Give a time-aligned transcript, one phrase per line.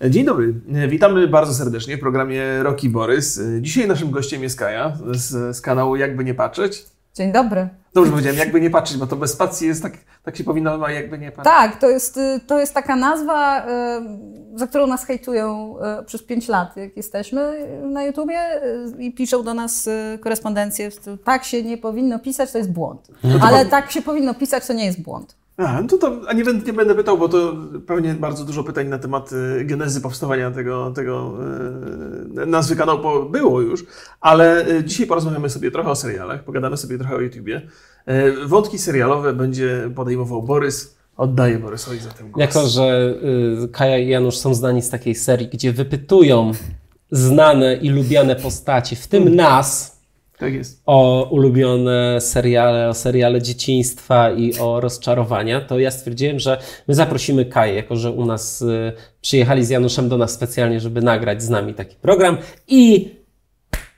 [0.00, 0.54] Dzień dobry,
[0.88, 3.40] witamy bardzo serdecznie w programie Roki Borys.
[3.60, 6.84] Dzisiaj naszym gościem jest Kaja z, z kanału Jakby Nie Patrzeć.
[7.14, 7.68] Dzień dobry.
[7.94, 10.92] Dobrze powiedziałem, jakby nie patrzeć, bo to bez spacji jest tak, tak się powinno, a
[10.92, 11.54] jakby nie patrzeć.
[11.54, 13.66] Tak, to jest, to jest taka nazwa,
[14.54, 18.62] y, za którą nas hejtują y, przez 5 lat, jak jesteśmy na YouTubie
[18.98, 19.88] y, i piszą do nas
[20.20, 20.90] korespondencję,
[21.24, 23.08] tak się nie powinno pisać, to jest błąd.
[23.24, 25.36] No Ale tak się powinno pisać, to nie jest błąd.
[25.56, 28.88] A, no to, to a nie, nie będę pytał, bo to pewnie bardzo dużo pytań
[28.88, 31.34] na temat y, genezy powstawania tego, tego
[32.42, 33.84] y, nazwy kanału było już,
[34.20, 37.62] ale y, dzisiaj porozmawiamy sobie trochę o serialach, pogadamy sobie trochę o YouTubie.
[38.46, 40.96] Wątki serialowe będzie podejmował Borys.
[41.16, 42.40] Oddaję Borysowi za ten głos.
[42.40, 43.14] Jako, że
[43.72, 46.52] Kaja i Janusz są znani z takiej serii, gdzie wypytują
[47.10, 49.36] znane i lubiane postacie, w tym hmm.
[49.36, 49.95] nas,
[50.38, 50.82] tak jest.
[50.86, 56.58] o ulubione seriale, o seriale dzieciństwa i o rozczarowania, to ja stwierdziłem, że
[56.88, 61.02] my zaprosimy Kaję, jako że u nas y, przyjechali z Januszem do nas specjalnie, żeby
[61.02, 62.36] nagrać z nami taki program
[62.68, 63.10] i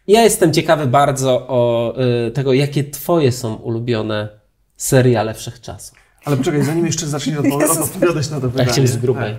[0.07, 1.95] ja jestem ciekawy bardzo o
[2.27, 4.29] y, tego, jakie twoje są ulubione
[4.77, 5.99] seriale wszechczasów.
[6.25, 7.39] Ale poczekaj, zanim jeszcze zaczniesz
[7.85, 8.67] odpowiadać na to pytanie.
[8.67, 9.37] Ja chciałem z grubej.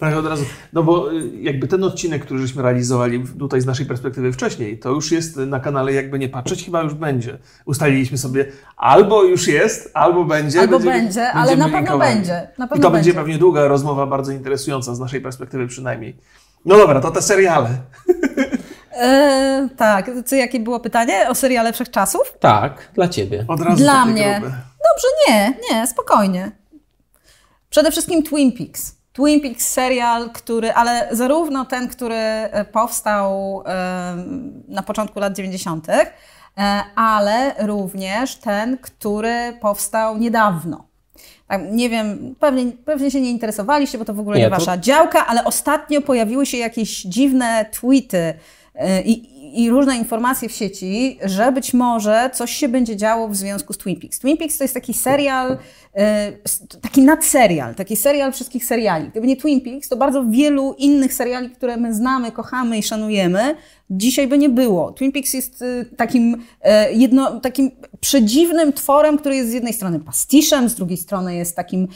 [0.00, 0.16] Tak.
[0.16, 0.44] Od razu.
[0.72, 4.90] No bo y, jakby ten odcinek, który żeśmy realizowali tutaj z naszej perspektywy wcześniej, to
[4.90, 7.38] już jest na kanale Jakby Nie Patrzeć, chyba już będzie.
[7.64, 10.60] Ustaliliśmy sobie, albo już jest, albo będzie.
[10.60, 12.48] Albo będzie, będzie ale na pewno będzie.
[12.58, 16.16] Na pewno I to będzie pewnie długa rozmowa, bardzo interesująca, z naszej perspektywy przynajmniej.
[16.64, 17.68] No dobra, to te seriale.
[18.92, 21.28] E, tak, co jakie było pytanie?
[21.28, 22.34] O seriale wszechczasów?
[22.40, 23.44] Tak, dla ciebie.
[23.48, 24.38] Od razu dla mnie.
[24.40, 24.56] Grube.
[24.56, 26.52] Dobrze, nie, nie, spokojnie.
[27.70, 28.99] Przede wszystkim Twin Peaks.
[29.12, 33.62] Twin Peaks serial, który, ale zarówno ten, który e, powstał
[34.68, 36.04] na początku lat 90., e,
[36.94, 40.90] ale również ten, który powstał niedawno.
[41.46, 44.76] Tak, nie wiem, pewnie, pewnie się nie interesowaliście, bo to w ogóle nie, nie wasza
[44.76, 44.82] to...
[44.82, 48.34] działka, ale ostatnio pojawiły się jakieś dziwne tweety
[48.74, 53.36] e, i, i różne informacje w sieci, że być może coś się będzie działo w
[53.36, 54.18] związku z Twin Peaks.
[54.18, 55.58] Twin Peaks to jest taki serial,
[55.96, 56.32] E,
[56.80, 59.08] taki nadserial, taki serial wszystkich seriali.
[59.08, 63.54] Gdyby nie Twin Peaks, to bardzo wielu innych seriali, które my znamy, kochamy i szanujemy,
[63.90, 64.92] dzisiaj by nie było.
[64.92, 67.70] Twin Peaks jest e, takim, e, jedno, takim
[68.00, 71.88] przedziwnym tworem, który jest z jednej strony pastiszem, z drugiej strony jest takim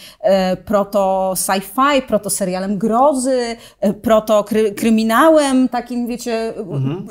[0.65, 3.57] proto sci-fi, proto serialem grozy,
[4.03, 4.45] proto
[4.77, 7.07] kryminałem, takim wiecie, mhm.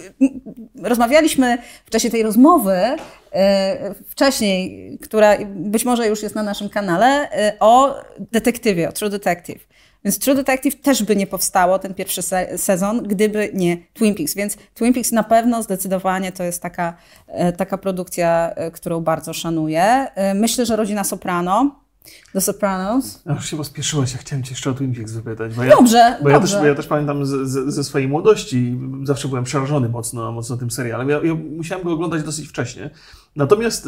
[0.83, 2.97] Rozmawialiśmy w czasie tej rozmowy,
[3.33, 7.95] E, wcześniej, która być może już jest na naszym kanale, e, o
[8.31, 9.67] detektywie, o True Detective.
[10.05, 14.35] Więc True Detective też by nie powstało, ten pierwszy se sezon, gdyby nie Twin Peaks.
[14.35, 20.07] Więc Twin Peaks na pewno zdecydowanie to jest taka, e, taka produkcja, którą bardzo szanuję.
[20.35, 21.82] Myślę, że Rodzina Soprano
[22.34, 23.22] The Sopranos.
[23.25, 25.56] Ja już się pospieszyłaś, ja chciałem Cię jeszcze o Twin Peaks wypytać.
[25.56, 26.31] Bo ja, dobrze, bo dobrze.
[26.31, 30.31] Ja też, bo ja też pamiętam z, z, ze swojej młodości, zawsze byłem przerażony mocno,
[30.31, 31.09] mocno tym serialem.
[31.09, 32.90] Ja, ja musiałem go oglądać dosyć wcześnie.
[33.36, 33.88] Natomiast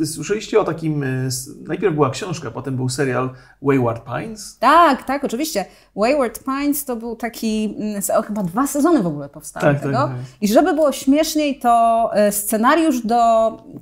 [0.00, 1.28] y, słyszeliście o takim, y,
[1.66, 3.30] najpierw była książka, potem był serial
[3.62, 4.58] Wayward Pines?
[4.58, 5.64] Tak, tak, oczywiście.
[5.96, 9.92] Wayward Pines to był taki, o, mm, chyba dwa sezony w ogóle powstały tak, tego.
[9.92, 10.18] Tak, tak.
[10.40, 13.16] I żeby było śmieszniej, to scenariusz do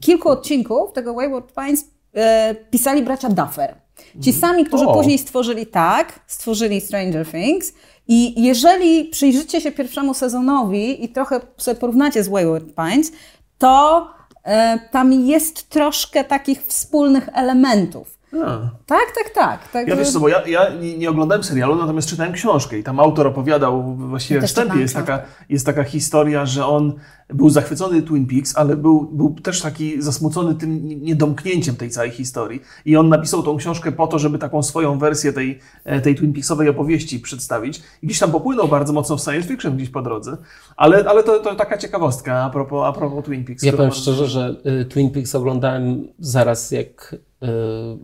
[0.01, 3.75] kilku odcinków tego Wayward Pines E, pisali bracia Duffer.
[4.21, 4.41] Ci mhm.
[4.41, 4.95] sami, którzy o.
[4.95, 7.73] później stworzyli tak, stworzyli Stranger Things.
[8.09, 13.13] I jeżeli przyjrzycie się pierwszemu sezonowi i trochę sobie porównacie z Wayward Pines,
[13.59, 14.07] to
[14.45, 18.21] e, tam jest troszkę takich wspólnych elementów.
[18.33, 18.59] A.
[18.87, 19.69] Tak, tak, tak.
[19.69, 22.83] tak ja wiesz co, bo ja, ja nie, nie, oglądałem serialu, natomiast czytałem książkę i
[22.83, 26.95] tam autor opowiadał, właściwie w wstępie jest taka, jest taka historia, że on
[27.35, 32.63] był zachwycony Twin Peaks, ale był, był też taki zasmucony tym niedomknięciem tej całej historii.
[32.85, 36.33] I on napisał tą książkę po to, żeby taką swoją wersję tej, e, tej Twin
[36.33, 37.83] Peaksowej opowieści przedstawić.
[38.03, 40.37] I gdzieś tam popłynął bardzo mocno w science fiction gdzieś po drodze.
[40.77, 43.63] Ale, ale to, to taka ciekawostka a propos, a propos Twin Peaks.
[43.63, 47.47] Ja powiem szczerze, że y, Twin Peaks oglądałem zaraz jak y,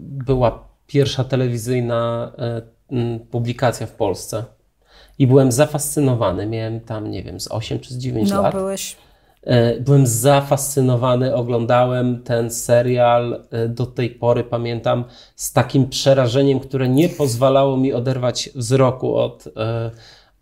[0.01, 2.33] była pierwsza telewizyjna
[2.93, 4.45] y, publikacja w Polsce.
[5.19, 6.47] I byłem zafascynowany.
[6.47, 8.55] Miałem tam, nie wiem, z 8 czy z 9 no, lat.
[8.55, 9.06] Byłeś E,
[9.81, 15.05] byłem zafascynowany, oglądałem ten serial e, do tej pory, pamiętam,
[15.37, 19.91] z takim przerażeniem, które nie pozwalało mi oderwać wzroku od, e,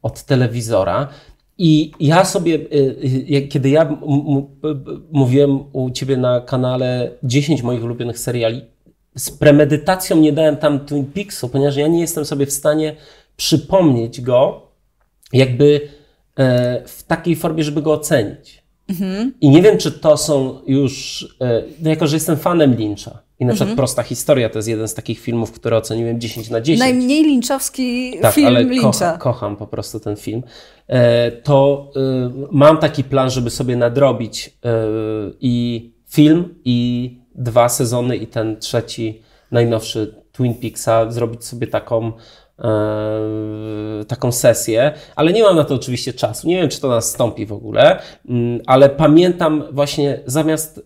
[0.03, 1.09] od telewizora.
[1.59, 2.59] I ja sobie,
[3.49, 3.99] kiedy ja
[5.11, 8.65] mówiłem u ciebie na kanale 10 moich ulubionych seriali,
[9.17, 12.97] z premedytacją nie dałem tam Twin Peaksu, ponieważ ja nie jestem sobie w stanie
[13.37, 14.63] przypomnieć go
[15.33, 15.89] jakby
[16.87, 18.64] w takiej formie, żeby go ocenić.
[18.89, 19.33] Mhm.
[19.41, 23.45] I nie wiem, czy to są już, e, no jako że jestem fanem Lyncha, I
[23.45, 23.77] na przykład mhm.
[23.77, 26.81] Prosta Historia to jest jeden z takich filmów, które oceniłem 10 na 10.
[26.81, 28.83] Najmniej linczowski tak, film ale Lyncha.
[28.83, 30.43] Kocha, kocham po prostu ten film.
[30.89, 32.01] E, to y,
[32.51, 34.59] mam taki plan, żeby sobie nadrobić
[35.41, 42.13] i film, i dwa sezony, i ten trzeci, najnowszy Twin Peaksa, zrobić sobie taką
[44.09, 46.49] taką sesję, ale nie mam na to oczywiście czasu.
[46.49, 47.99] Nie wiem, czy to nastąpi w ogóle,
[48.29, 50.81] mm, ale pamiętam właśnie zamiast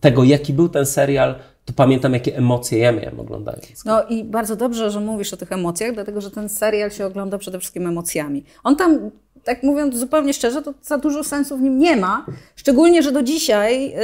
[0.00, 1.34] tego, jaki był ten serial,
[1.64, 3.84] to pamiętam, jakie emocje ja miałem oglądając.
[3.84, 7.38] No i bardzo dobrze, że mówisz o tych emocjach, dlatego że ten serial się ogląda
[7.38, 8.44] przede wszystkim emocjami.
[8.64, 9.10] On tam,
[9.44, 12.26] tak mówiąc zupełnie szczerze, to za dużo sensu w nim nie ma.
[12.56, 13.94] Szczególnie, że do dzisiaj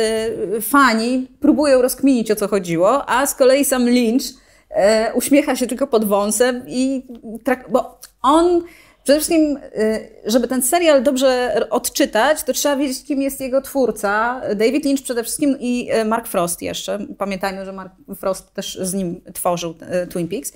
[0.56, 4.45] y, fani próbują rozkminić, o co chodziło, a z kolei sam Lynch
[5.14, 7.06] uśmiecha się tylko pod wąsem i
[7.68, 8.62] bo on
[9.06, 14.40] Przede wszystkim, y, żeby ten serial dobrze odczytać, to trzeba wiedzieć, kim jest jego twórca.
[14.56, 16.98] David Lynch przede wszystkim i y, Mark Frost jeszcze.
[17.18, 19.74] Pamiętajmy, że Mark Frost też z nim tworzył
[20.10, 20.52] Twin Peaks.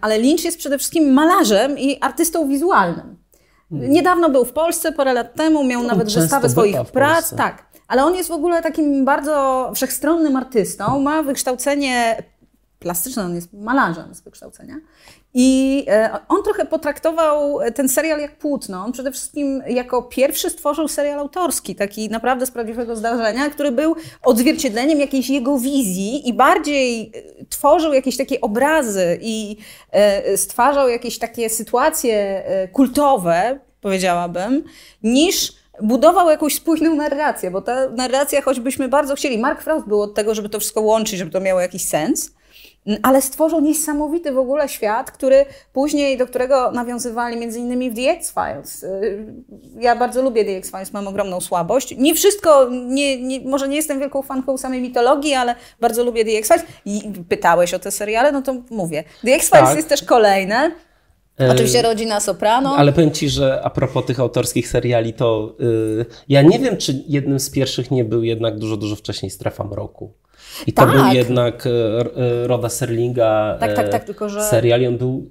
[0.00, 3.16] Ale Lynch jest przede wszystkim malarzem i artystą wizualnym.
[3.70, 3.90] Hmm.
[3.90, 7.34] Niedawno był w Polsce, parę lat temu, miał on nawet wystawę swoich prac.
[7.36, 7.66] Tak.
[7.88, 11.00] Ale on jest w ogóle takim bardzo wszechstronnym artystą.
[11.00, 12.22] Ma wykształcenie
[12.82, 14.74] plastyczne, on jest malarzem z wykształcenia.
[15.34, 18.84] I e, on trochę potraktował ten serial jak płótno.
[18.84, 23.96] On przede wszystkim jako pierwszy stworzył serial autorski, taki naprawdę z prawdziwego zdarzenia, który był
[24.22, 29.56] odzwierciedleniem jakiejś jego wizji i bardziej e, tworzył jakieś takie obrazy i
[29.90, 32.42] e, stwarzał jakieś takie sytuacje
[32.72, 34.64] kultowe, powiedziałabym,
[35.02, 35.52] niż
[35.82, 40.34] budował jakąś spójną narrację, bo ta narracja, choćbyśmy bardzo chcieli, Mark Frost był od tego,
[40.34, 42.32] żeby to wszystko łączyć, żeby to miało jakiś sens,
[43.02, 48.10] ale stworzył niesamowity w ogóle świat, który później, do którego nawiązywali między innymi w The
[48.10, 48.82] X-Files.
[48.82, 49.26] Y,
[49.80, 51.94] ja bardzo lubię The X-Files, mam ogromną słabość.
[51.98, 56.30] Nie wszystko, nie, nie, może nie jestem wielką fanką samej mitologii, ale bardzo lubię The
[56.30, 56.64] X-Files.
[56.84, 59.04] I pytałeś o te seriale, no to mówię.
[59.24, 59.76] The X-Files tak.
[59.76, 60.72] jest też kolejne.
[61.40, 62.76] E, Oczywiście rodzina Soprano.
[62.76, 67.04] Ale powiem Ci, że a propos tych autorskich seriali, to yy, ja nie wiem, czy
[67.08, 70.12] jednym z pierwszych nie był jednak dużo, dużo wcześniej Strefa Mroku.
[70.66, 70.92] I to tak.
[70.92, 74.42] był jednak e, e, Roda Serlinga tak, tak, tak, tylko, że...
[74.42, 75.30] serial i on był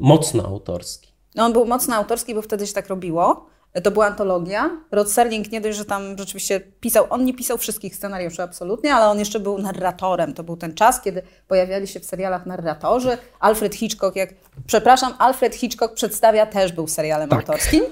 [0.00, 1.08] mocno autorski.
[1.34, 3.46] No on był mocno autorski, bo wtedy się tak robiło.
[3.82, 4.70] To była antologia.
[4.90, 9.06] Rod Serling nie dość, że tam rzeczywiście pisał, on nie pisał wszystkich scenariuszy absolutnie, ale
[9.06, 10.34] on jeszcze był narratorem.
[10.34, 13.18] To był ten czas, kiedy pojawiali się w serialach narratorzy.
[13.40, 14.34] Alfred Hitchcock, jak,
[14.66, 17.38] przepraszam, Alfred Hitchcock przedstawia też był serialem tak.
[17.38, 17.84] autorskim.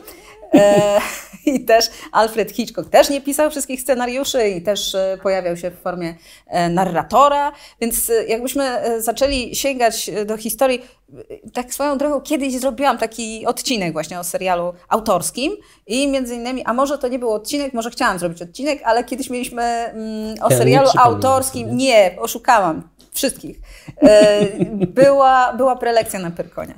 [0.54, 1.00] E,
[1.46, 5.78] I też Alfred Hitchcock też nie pisał wszystkich scenariuszy i też e, pojawiał się w
[5.78, 6.14] formie
[6.46, 7.52] e, narratora.
[7.80, 10.82] Więc jakbyśmy zaczęli sięgać do historii,
[11.52, 15.52] tak swoją drogą kiedyś zrobiłam taki odcinek właśnie o serialu autorskim
[15.86, 19.30] i między innymi, a może to nie był odcinek, może chciałam zrobić odcinek, ale kiedyś
[19.30, 23.60] mieliśmy mm, o serialu autorskim, nie, oszukałam wszystkich.
[24.88, 26.74] Była, była prelekcja na Pyrkonie.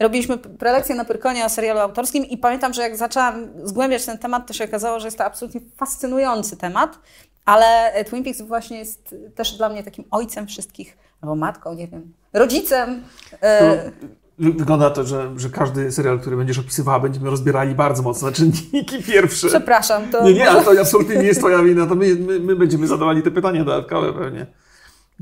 [0.00, 4.46] Robiliśmy prelekcję na Pyrkonie o serialu autorskim i pamiętam, że jak zaczęłam zgłębiać ten temat,
[4.46, 6.98] to się okazało, że jest to absolutnie fascynujący temat,
[7.44, 12.12] ale Twin Peaks właśnie jest też dla mnie takim ojcem wszystkich, albo matką, nie wiem,
[12.32, 13.02] rodzicem.
[13.42, 13.90] E,
[14.38, 19.02] wygląda to, że, że każdy serial, który będziesz opisywała, będziemy rozbierali bardzo mocno na czynniki
[19.02, 19.48] pierwsze.
[19.48, 20.10] Przepraszam.
[20.10, 22.86] To nie, nie, ale to absolutnie nie jest twoja wina, to my, my, my będziemy
[22.86, 24.46] zadawali te pytania dodatkowe pewnie.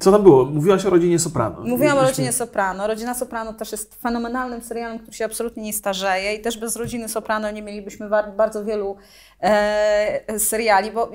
[0.00, 0.44] Co tam było?
[0.44, 1.60] Mówiłaś o rodzinie Soprano.
[1.60, 2.86] Mówiłam o rodzinie Soprano.
[2.86, 7.08] Rodzina Soprano też jest fenomenalnym serialem, który się absolutnie nie starzeje i też bez rodziny
[7.08, 8.96] Soprano nie mielibyśmy bardzo wielu
[9.40, 11.10] e, seriali, bo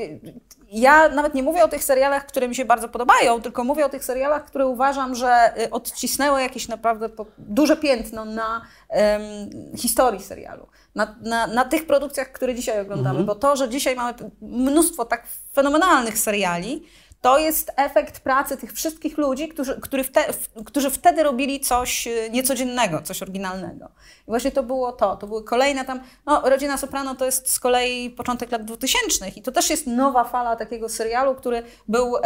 [0.74, 3.90] ja nawet nie mówię o tych serialach, które mi się bardzo podobają, tylko mówię o
[3.90, 10.68] tych serialach, które uważam, że y, odcisnęły jakieś naprawdę duże piętno na um, historii serialu.
[10.96, 13.26] Na, na, na, tych produkcjach, które dzisiaj oglądamy, mhm.
[13.26, 15.24] bo to, że dzisiaj mamy mnóstwo tak
[15.54, 16.84] fenomenalnych seriali,
[17.24, 20.26] to jest efekt pracy tych wszystkich ludzi, którzy, którzy, wte,
[20.66, 23.90] którzy wtedy robili coś y, niecodziennego, coś oryginalnego.
[24.28, 25.16] I właśnie to było to.
[25.16, 26.00] To były kolejne tam.
[26.26, 30.24] No, Rodzina Soprano to jest z kolei początek lat 2000 i to też jest nowa
[30.24, 32.22] fala takiego serialu, który był um,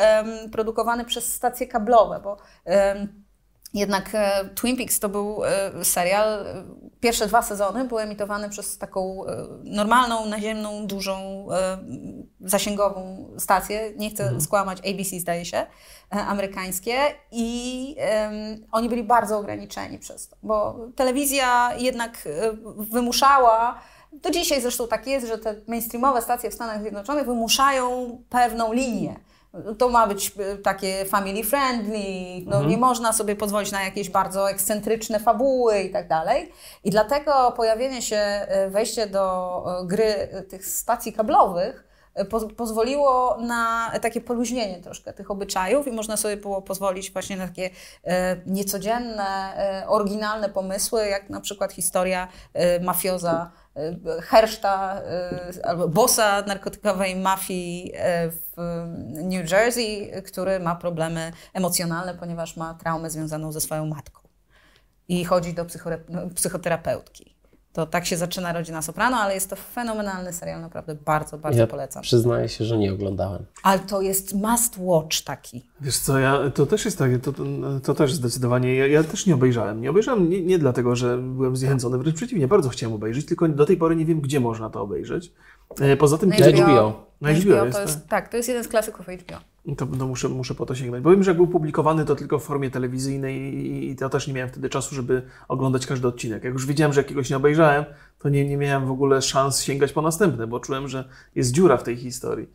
[0.52, 2.38] produkowany przez stacje kablowe, bo.
[2.66, 3.27] Um,
[3.74, 6.64] jednak e, Twin Peaks to był e, serial, e,
[7.00, 9.24] pierwsze dwa sezony były emitowane przez taką
[9.64, 11.48] normalną, naziemną, dużą,
[12.42, 14.42] zasięgową stację, nie chcę mhm.
[14.42, 15.66] skłamać, ABC zdaje się,
[16.10, 16.98] amerykańskie.
[17.32, 22.28] I um, oni byli bardzo ograniczeni przez to, bo telewizja jednak
[22.78, 23.82] wymuszała
[24.12, 29.20] do dzisiaj zresztą tak jest, że te mainstreamowe stacje w Stanach Zjednoczonych wymuszają pewną linię
[29.78, 32.68] to ma być e, takie family friendly, no mhm.
[32.70, 36.52] nie można sobie pozwolić na jakieś bardzo ekscentryczne fabuły i tak dalej.
[36.84, 41.84] I dlatego pojawienie się, e, wejście do e, gry tych stacji kablowych
[42.30, 47.48] po, pozwoliło na takie poluźnienie troszkę tych obyczajów i można sobie było pozwolić właśnie na
[47.48, 47.70] takie
[48.46, 49.54] niecodzienne,
[49.88, 52.28] oryginalne pomysły, jak na przykład historia
[52.82, 53.52] mafioza
[54.22, 58.54] Herszta e, albo bossa narkotykowej mafii e, w
[59.08, 64.28] New Jersey, który ma problemy emocjonalne, ponieważ ma traumę związaną ze swoją matką
[65.08, 65.66] i chodzi do
[66.10, 67.37] no, psychoterapeutki.
[67.78, 71.68] To tak się zaczyna Rodzina Soprano, ale jest to fenomenalny serial, naprawdę bardzo, bardzo Ja
[71.68, 72.04] polecam.
[72.04, 73.46] przyznaję się, że nie oglądałem.
[73.64, 75.66] Ale to jest must watch taki.
[75.82, 77.34] Wiesz co, ja, to też jest takie, to,
[77.84, 79.82] to, też zdecydowanie, ja, ja też nie obejrzałem.
[79.82, 83.66] Nie obejrzałem nie, nie dlatego, że byłem zniechęcony, wręcz przeciwnie, bardzo chciałem obejrzeć, tylko do
[83.66, 85.32] tej pory nie wiem, gdzie można to obejrzeć.
[85.80, 87.08] E, Poza tym, Na kiedy- HBO.
[87.22, 89.38] Na HBO to jest, jest, tak, to jest jeden z klasyków HBO.
[89.78, 91.04] To, to muszę, muszę po to sięgnąć.
[91.04, 94.28] Bo wiem, że jak był publikowany, to tylko w formie telewizyjnej i, i to też
[94.28, 96.44] nie miałem wtedy czasu, żeby oglądać każdy odcinek.
[96.44, 97.86] Jak już wiedziałem, że jakiegoś nie obejrzałem,
[98.20, 101.78] to nie, nie miałem w ogóle szans sięgać po następne, bo czułem, że jest dziura
[101.78, 102.48] w tej historii.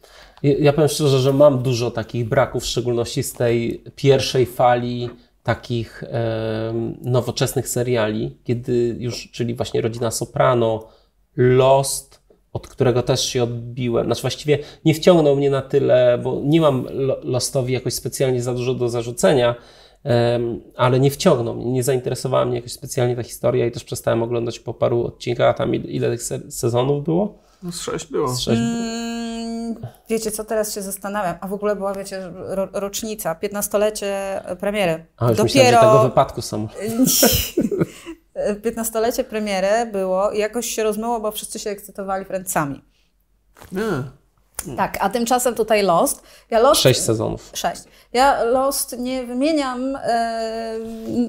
[0.43, 5.11] Ja, ja powiem szczerze, że mam dużo takich braków, w szczególności z tej pierwszej fali
[5.43, 10.89] takich em, nowoczesnych seriali, kiedy już, czyli właśnie Rodzina Soprano,
[11.37, 12.12] Lost,
[12.53, 14.07] od którego też się odbiłem.
[14.07, 18.55] Znaczy właściwie nie wciągnął mnie na tyle, bo nie mam Lo- Lostowi jakoś specjalnie za
[18.55, 19.55] dużo do zarzucenia,
[20.77, 24.59] ale nie wciągnął mnie, nie zainteresowała mnie jakoś specjalnie ta historia i też przestałem oglądać
[24.61, 27.39] po paru odcinkach, a tam ile, tych se- sezonów było?
[27.63, 28.29] No z sześć było.
[28.29, 29.75] Z sześć Mm,
[30.09, 31.35] wiecie co, teraz się zastanawiam.
[31.41, 35.07] A w ogóle była, wiecie, ro, rocznica, 15-lecie premiery.
[35.17, 36.69] A już myślałem, że tego wypadku są.
[38.63, 42.85] 15-lecie premiery było i jakoś się rozmyło, bo wszyscy się ekscytowali Friendsami.
[43.73, 44.22] Nie.
[44.77, 46.23] Tak, a tymczasem tutaj Lost.
[46.51, 47.51] Ja Lost Sześć sezonów.
[47.55, 47.83] Sześć.
[48.13, 50.79] Ja Lost nie wymieniam e,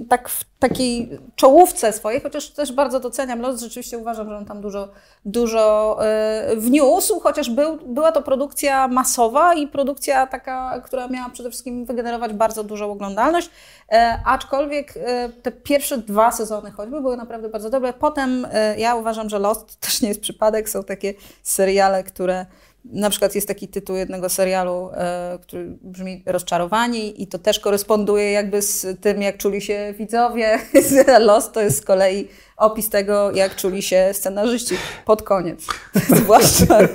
[0.09, 3.59] tak w takiej czołówce swojej, chociaż też bardzo doceniam Lost.
[3.63, 4.87] Rzeczywiście uważam, że on tam dużo,
[5.25, 11.49] dużo e, wniósł, chociaż był, była to produkcja masowa i produkcja taka, która miała przede
[11.49, 13.49] wszystkim wygenerować bardzo dużą oglądalność.
[13.91, 17.93] E, aczkolwiek e, te pierwsze dwa sezony choćby były naprawdę bardzo dobre.
[17.93, 20.69] Potem e, ja uważam, że Lost też nie jest przypadek.
[20.69, 21.13] Są takie
[21.43, 22.45] seriale, które
[22.85, 28.31] na przykład jest taki tytuł jednego serialu, e, który brzmi Rozczarowani i to też koresponduje
[28.31, 30.59] jakby z tym, jak czuli się widzowie.
[31.19, 34.75] Lost to jest z kolei opis tego, jak czuli się scenarzyści
[35.05, 35.65] pod koniec.
[36.21, 36.79] Zwłaszcza.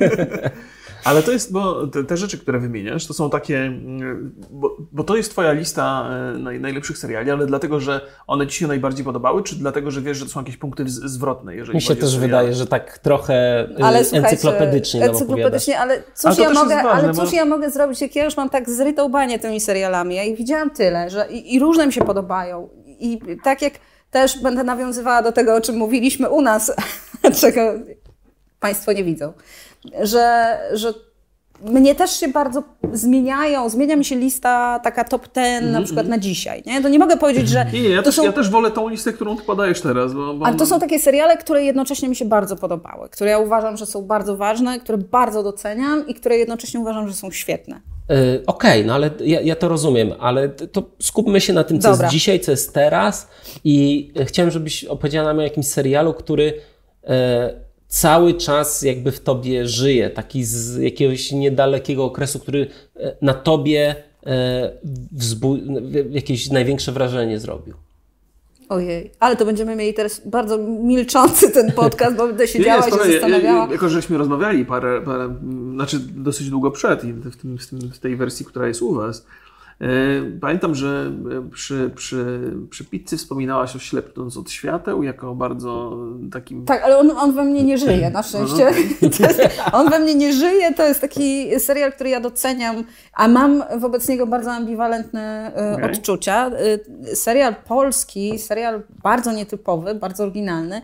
[1.05, 5.05] Ale to jest, bo te, te rzeczy, które wymieniasz, to są takie, mm, bo, bo
[5.05, 9.05] to jest twoja lista e, naj, najlepszych seriali, ale dlatego, że one ci się najbardziej
[9.05, 11.97] podobały, czy dlatego, że wiesz, że to są jakieś punkty z- zwrotne, jeżeli Mi się
[11.97, 15.29] też wydaje, że tak trochę y, Ale encyklopedycznie nam opowiadasz.
[15.31, 18.37] encyklopedycznie, ale cóż, ja mogę, ważne, ale bo- cóż ja mogę zrobić, jak ja już
[18.37, 20.15] mam tak zrytą banię tymi serialami.
[20.15, 22.69] Ja ich widziałam tyle, że i, i różne mi się podobają.
[22.87, 23.73] I tak jak
[24.11, 26.73] też będę nawiązywała do tego, o czym mówiliśmy u nas,
[27.41, 27.61] czego
[28.61, 29.33] Państwo nie widzą,
[30.03, 30.95] że, że
[31.63, 36.19] mnie też się bardzo zmieniają, zmienia mi się lista taka top ten na przykład na
[36.19, 36.63] dzisiaj.
[36.67, 36.83] Nie?
[36.83, 38.71] To nie mogę powiedzieć, że Mhm, Nie, nie, ja, to też, są ja też wolę
[38.71, 40.15] tą listę, którą ty podajesz teraz.
[40.15, 43.39] Bo, bo ale to są takie seriale, które jednocześnie mi się bardzo podobały, które ja
[43.39, 47.81] uważam, że są bardzo ważne, które bardzo doceniam i które jednocześnie uważam, że są świetne.
[48.11, 51.91] Y, Okej, no ale ja, ja to rozumiem, ale to skupmy się na tym, co
[51.91, 52.07] Dobra.
[52.07, 53.29] jest dzisiaj, co jest teraz
[53.65, 56.61] i chciałem, żebyś opowiedziała nam o jakimś serialu, który
[57.05, 62.67] e, cały czas jakby w tobie żyje, taki z jakiegoś niedalekiego okresu, który
[62.97, 63.95] e, na tobie
[64.27, 64.73] e,
[66.11, 67.75] jakieś największe wrażenie zrobił.
[68.69, 72.89] Ojej, ale to będziemy mieli teraz bardzo milczący ten podcast, bo będę Nie, nie, siedziała
[72.89, 73.69] i się zastanawiała.
[73.73, 75.35] Jako, żeśmy rozmawiali parę, parę,
[75.75, 78.95] znaczy dosyć długo przed, i w, tym, w, tym, w tej wersji, która jest u
[78.95, 79.27] Was.
[79.81, 79.87] E,
[80.41, 85.99] Pamiętam, że e, przy, przy, przy pizzy wspominałaś o ślepnąc od świateł jako bardzo
[86.33, 86.65] takim...
[86.65, 88.71] Tak, ale on, on we mnie nie żyje, na szczęście.
[89.19, 89.41] To jest,
[89.73, 94.09] on we mnie nie żyje, to jest taki serial, który ja doceniam, a mam wobec
[94.09, 95.91] niego bardzo ambiwalentne e, Okej.
[95.91, 96.51] odczucia.
[97.15, 100.83] Serial polski, serial bardzo nietypowy, bardzo oryginalny,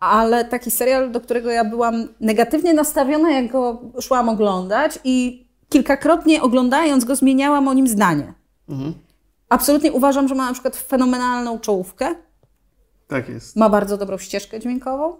[0.00, 6.42] ale taki serial, do którego ja byłam negatywnie nastawiona, jak go szłam oglądać i kilkakrotnie
[6.42, 8.34] oglądając go zmieniałam o nim zdanie.
[9.48, 12.14] Absolutnie uważam, że ma na przykład fenomenalną czołówkę,
[13.08, 13.56] Tak jest.
[13.56, 15.16] ma bardzo dobrą ścieżkę dźwiękową.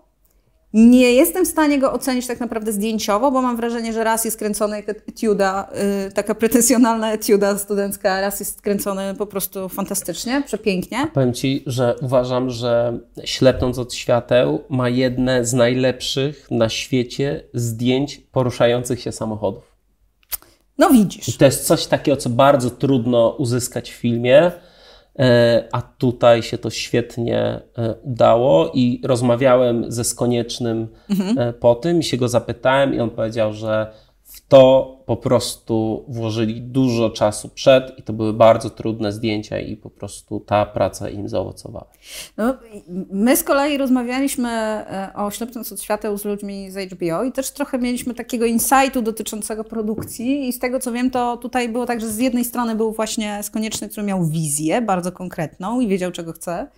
[0.72, 4.38] Nie jestem w stanie go ocenić tak naprawdę zdjęciowo, bo mam wrażenie, że raz jest
[4.38, 5.68] kręcona jak etiuda,
[6.08, 11.06] y, taka pretensjonalna etiuda studencka, a raz jest kręcony po prostu fantastycznie, przepięknie.
[11.14, 18.18] Powiem Ci, że uważam, że Ślepnąc od świateł ma jedne z najlepszych na świecie zdjęć
[18.32, 19.69] poruszających się samochodów.
[20.80, 21.36] No I widzisz.
[21.36, 24.52] to jest coś takiego, co bardzo trudno uzyskać w filmie,
[25.18, 27.40] e, a tutaj się to świetnie
[27.78, 30.88] e, udało i rozmawiałem ze Skoniecznym
[31.36, 33.92] e, po tym i się go zapytałem i on powiedział, że
[34.50, 39.90] to po prostu włożyli dużo czasu przed i to były bardzo trudne zdjęcia i po
[39.90, 41.86] prostu ta praca im zaowocowała.
[42.36, 42.54] No,
[43.10, 47.50] my z kolei rozmawialiśmy e, o Ślepnąc od świateł z ludźmi z HBO i też
[47.50, 52.00] trochę mieliśmy takiego insightu dotyczącego produkcji i z tego co wiem, to tutaj było tak,
[52.00, 56.32] że z jednej strony był właśnie Skonieczny, który miał wizję bardzo konkretną i wiedział czego
[56.32, 56.68] chce,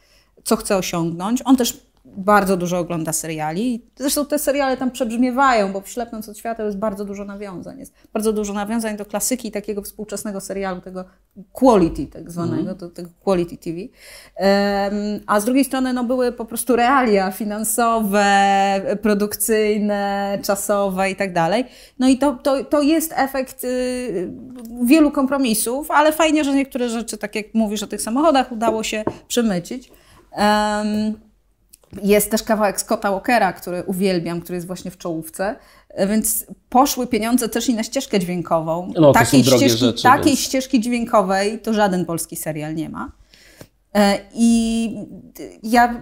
[0.45, 1.43] co chce osiągnąć.
[1.45, 3.87] On też bardzo dużo ogląda seriali.
[3.97, 7.79] Zresztą te seriale tam przebrzmiewają, bo w Ślepnąc od świata jest bardzo dużo nawiązań.
[7.79, 11.05] Jest bardzo dużo nawiązań do klasyki takiego współczesnego serialu, tego
[11.53, 12.91] quality tak zwanego, mm.
[12.91, 13.79] tego quality TV.
[13.79, 18.27] Um, a z drugiej strony no, były po prostu realia finansowe,
[19.03, 21.65] produkcyjne, czasowe i tak dalej.
[21.99, 24.33] No i to, to, to jest efekt y,
[24.85, 29.05] wielu kompromisów, ale fajnie, że niektóre rzeczy, tak jak mówisz o tych samochodach, udało się
[29.29, 29.93] przemycić.
[30.37, 31.32] Um,
[32.03, 35.57] jest też kawałek Scotta Walkera, który uwielbiam, który jest właśnie w czołówce,
[35.89, 38.93] e, więc poszły pieniądze też i na ścieżkę dźwiękową.
[38.97, 40.39] No, takiej, ścieżki, rzeczy, takiej więc...
[40.39, 43.13] ścieżki dźwiękowej to żaden polski serial nie ma.
[43.95, 44.91] E, I
[45.63, 46.01] ja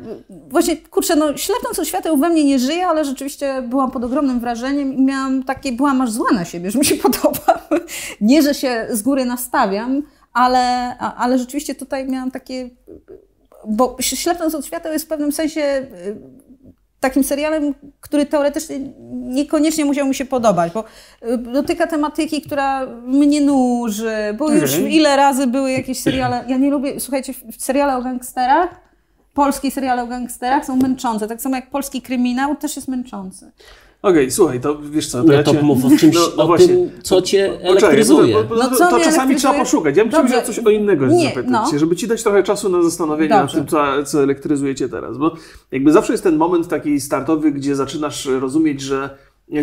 [0.48, 4.40] właśnie, kurczę, no ślepnąc od świateł we mnie nie żyje, ale rzeczywiście byłam pod ogromnym
[4.40, 7.68] wrażeniem i miałam takie, byłam aż zła na siebie, że mi się podoba.
[8.20, 12.70] Nie, że się z góry nastawiam, ale, ale rzeczywiście tutaj miałam takie
[13.68, 16.16] bo Ślepnąc od świata jest w pewnym sensie y,
[17.00, 18.80] takim serialem, który teoretycznie
[19.12, 20.84] niekoniecznie musiał mi się podobać, bo
[21.22, 24.60] y, dotyka tematyki, która mnie nuży, bo mhm.
[24.60, 28.68] już ile razy były jakieś seriale, ja nie lubię, słuchajcie, seriale o gangsterach,
[29.34, 33.52] polskie seriale o gangsterach są męczące, tak samo jak polski kryminał też jest męczący.
[34.02, 35.62] Okej, okay, słuchaj, to wiesz co, to no ja to cię...
[35.62, 38.36] mów o czymś, no, no o tym, co cię elektryzuje.
[38.50, 39.96] No, no, to, to czasami trzeba poszukać.
[39.96, 40.34] Ja bym Dobrze.
[40.34, 41.78] chciał coś o innego Nie, zapytać no.
[41.78, 45.18] żeby ci dać trochę czasu na zastanowienie nad tym, co, co elektryzuje cię teraz.
[45.18, 45.34] Bo
[45.72, 49.10] jakby zawsze jest ten moment taki startowy, gdzie zaczynasz rozumieć, że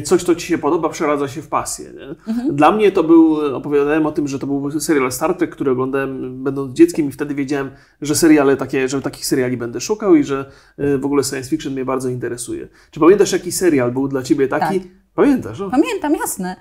[0.04, 1.90] coś, co ci się podoba, przeradza się w pasję.
[2.28, 2.56] Mhm.
[2.56, 6.44] Dla mnie to był, opowiadałem o tym, że to był serial Star Trek, który oglądałem
[6.44, 10.52] będąc dzieckiem i wtedy wiedziałem, że seriale takie, że takich seriali będę szukał i że
[10.80, 12.68] y, w ogóle science fiction mnie bardzo interesuje.
[12.92, 14.80] Czy pamiętasz, jaki serial był dla ciebie taki?
[14.80, 14.90] Tak.
[15.16, 15.62] Pamiętasz?
[15.62, 15.70] O?
[15.70, 16.56] Pamiętam, jasne.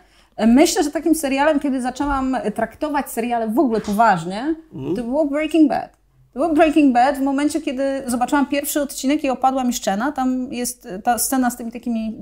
[0.47, 4.97] Myślę, że takim serialem, kiedy zaczęłam traktować seriale w ogóle poważnie, mhm.
[4.97, 5.97] to było Breaking Bad.
[6.37, 10.13] To był Breaking Bad w momencie, kiedy zobaczyłam pierwszy odcinek i opadła mi szczena.
[10.13, 12.17] Tam jest ta scena z tymi takimi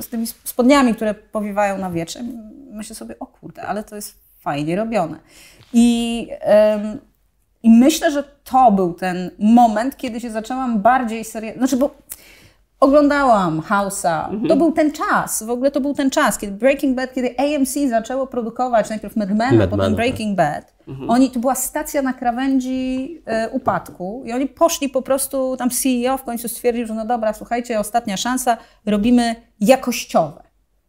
[0.00, 2.20] z tymi spodniami, które powiewają na wietrze.
[2.70, 5.18] Myślę sobie, o kurde, ale to jest fajnie robione.
[5.72, 6.28] I,
[6.72, 6.98] um,
[7.62, 11.52] i myślę, że to był ten moment, kiedy się zaczęłam bardziej serio...
[11.56, 11.90] Znaczy, bo
[12.80, 14.24] oglądałam House'a.
[14.24, 14.48] Mhm.
[14.48, 17.74] To był ten czas, w ogóle to był ten czas, kiedy Breaking Bad, kiedy AMC
[17.88, 20.46] zaczęło produkować najpierw Mad Men, Mad potem Breaking tak.
[20.54, 20.74] Bad.
[20.88, 21.10] Mhm.
[21.10, 26.18] Oni, to była stacja na krawędzi e, upadku i oni poszli po prostu, tam CEO
[26.18, 30.42] w końcu stwierdził, że no dobra, słuchajcie, ostatnia szansa, robimy jakościowe.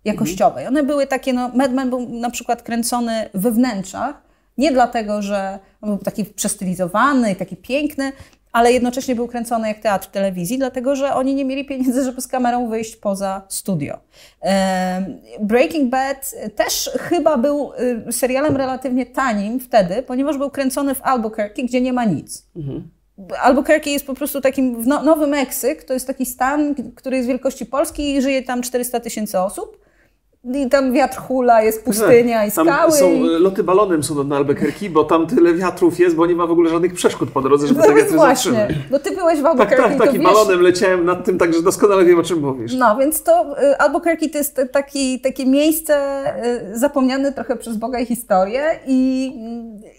[0.06, 0.60] Jakościowe.
[0.60, 0.66] Mhm.
[0.66, 4.22] I one były takie, no Mad Men był na przykład kręcony we wnętrzach,
[4.58, 8.12] nie dlatego, że był taki przestylizowany i taki piękny,
[8.52, 12.28] ale jednocześnie był kręcony jak teatr telewizji, dlatego że oni nie mieli pieniędzy, żeby z
[12.28, 13.98] kamerą wyjść poza studio.
[15.40, 17.72] Breaking Bad też chyba był
[18.08, 22.48] y, serialem relatywnie tanim wtedy, ponieważ był kręcony w Albuquerque, gdzie nie ma nic.
[22.56, 22.90] Mhm.
[23.42, 27.66] Albuquerque jest po prostu takim no, Nowy Meksyk, to jest taki stan, który jest wielkości
[27.66, 29.81] Polski i żyje tam 400 tysięcy osób.
[30.44, 32.92] I tam wiatr hula, jest pustynia i skały.
[32.92, 36.48] Są e, loty balonem są na Albuquerque, bo tam tyle wiatrów jest, bo nie ma
[36.48, 38.68] w ogóle żadnych przeszkód po drodze, żeby no tak wiatry właśnie.
[38.92, 39.84] No ty byłeś w Albuquerque.
[39.84, 42.74] Tak, tak, takim balonem leciałem nad tym, także doskonale wiem, o czym mówisz.
[42.74, 46.24] No, więc to y, Albuquerque to jest taki, takie miejsce
[46.74, 49.32] y, zapomniane trochę przez Boga i historię i,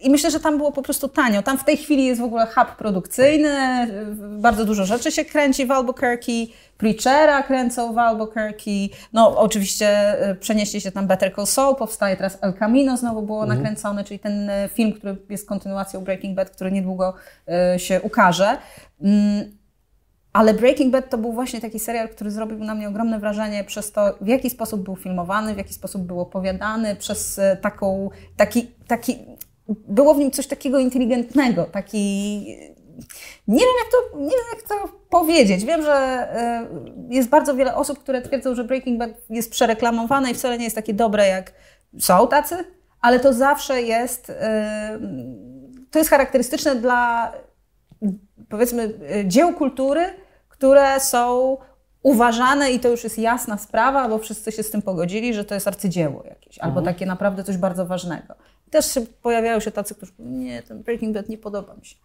[0.03, 1.43] i myślę, że tam było po prostu tanio.
[1.43, 3.59] Tam w tej chwili jest w ogóle hub produkcyjny,
[4.39, 6.47] bardzo dużo rzeczy się kręci w Albuquerque
[6.83, 8.89] Preachera kręcą w Albuquerque.
[9.13, 13.43] No oczywiście e, przenieśli się tam Better Call Saul, powstaje teraz El Camino znowu było
[13.43, 13.59] mhm.
[13.59, 17.15] nakręcone, czyli ten e, film, który jest kontynuacją Breaking Bad, który niedługo
[17.49, 18.59] e, się ukaże.
[19.03, 19.53] Mm,
[20.33, 23.93] ale Breaking Bad to był właśnie taki serial, który zrobił na mnie ogromne wrażenie przez
[23.93, 29.19] to, w jaki sposób był filmowany, w jaki sposób był opowiadany, przez taką, taki, taki,
[29.89, 32.47] było w nim coś takiego inteligentnego, taki
[33.49, 35.65] nie wiem, jak to, nie wiem, jak to powiedzieć.
[35.65, 36.67] Wiem, że e,
[37.09, 40.77] jest bardzo wiele osób, które twierdzą, że Breaking Bad jest przereklamowane i wcale nie jest
[40.77, 41.53] takie dobre, jak
[41.99, 42.65] są tacy,
[43.01, 44.99] ale to zawsze jest, e,
[45.91, 47.33] to jest charakterystyczne dla,
[48.49, 50.05] powiedzmy, e, dzieł kultury,
[50.49, 51.57] które są
[52.03, 55.55] uważane i to już jest jasna sprawa, bo wszyscy się z tym pogodzili, że to
[55.55, 56.95] jest arcydzieło jakieś, albo mhm.
[56.95, 58.35] takie naprawdę coś bardzo ważnego.
[58.73, 61.97] Też pojawiają się tacy, którzy nie, ten Breaking Bad nie podoba mi się.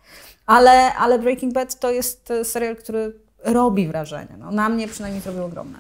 [0.46, 4.36] Ale, ale Breaking Bad to jest serial, który robi wrażenie.
[4.40, 5.78] No, na mnie przynajmniej zrobił ogromne.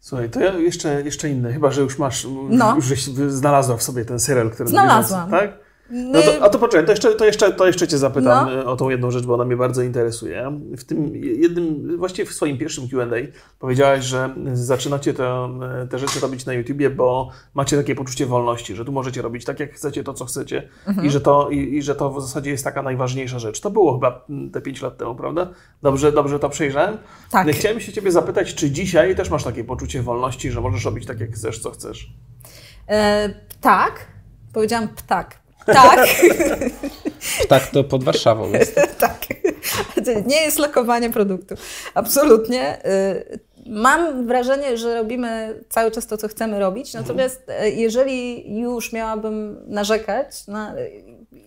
[0.00, 2.74] Słuchaj, to ja jeszcze, jeszcze inne, chyba że już masz, no.
[2.76, 5.30] już żeś znalazła w sobie ten serial, który Znalazłam.
[5.30, 5.67] tak?
[5.90, 8.72] No to, a to poczekaj, to jeszcze, to, jeszcze, to jeszcze Cię zapytam no.
[8.72, 10.60] o tą jedną rzecz, bo ona mnie bardzo interesuje.
[10.76, 13.16] W tym jednym, właściwie w swoim pierwszym Q&A
[13.58, 15.48] powiedziałaś, że zaczynacie te,
[15.90, 19.60] te rzeczy robić na YouTubie, bo macie takie poczucie wolności, że tu możecie robić tak,
[19.60, 21.06] jak chcecie, to, co chcecie mhm.
[21.06, 23.60] i, że to, i, i, że to w zasadzie jest taka najważniejsza rzecz.
[23.60, 25.48] To było chyba te 5 lat temu, prawda?
[25.82, 26.96] Dobrze, dobrze to przejrzałem?
[27.30, 27.48] Tak.
[27.48, 31.20] Chciałem się Ciebie zapytać, czy dzisiaj też masz takie poczucie wolności, że możesz robić tak,
[31.20, 32.12] jak chcesz, co chcesz?
[32.88, 34.06] E, tak.
[34.52, 35.47] Powiedziałam ptak.
[35.74, 36.08] Tak.
[37.48, 38.74] Tak, to pod Warszawą jest.
[39.00, 39.18] tak.
[40.26, 41.54] Nie jest lokowanie produktu.
[41.94, 42.86] Absolutnie.
[42.86, 48.92] Y, mam wrażenie, że robimy cały czas to, co chcemy robić, natomiast y, jeżeli już
[48.92, 50.74] miałabym narzekać, na,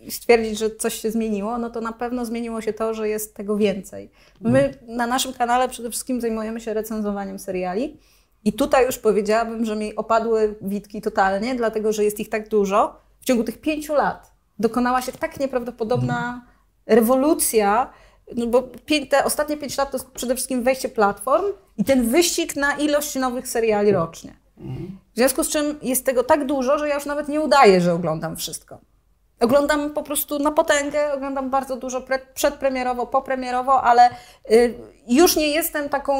[0.10, 3.58] stwierdzić, że coś się zmieniło, no to na pewno zmieniło się to, że jest tego
[3.58, 4.12] więcej.
[4.42, 7.98] My na naszym kanale przede wszystkim zajmujemy się recenzowaniem seriali.
[8.44, 12.96] I tutaj już powiedziałabym, że mi opadły witki totalnie, dlatego że jest ich tak dużo,
[13.22, 16.46] w ciągu tych pięciu lat dokonała się tak nieprawdopodobna
[16.86, 17.90] rewolucja,
[18.36, 18.64] no bo
[19.10, 21.46] te ostatnie pięć lat to jest przede wszystkim wejście platform
[21.78, 24.34] i ten wyścig na ilość nowych seriali rocznie.
[25.14, 27.94] W związku z czym jest tego tak dużo, że ja już nawet nie udaję, że
[27.94, 28.80] oglądam wszystko.
[29.41, 34.10] Oglądam po prostu na potęgę, oglądam bardzo dużo przedpremierowo, popremierowo, ale
[34.51, 34.73] y,
[35.08, 36.15] już nie jestem taką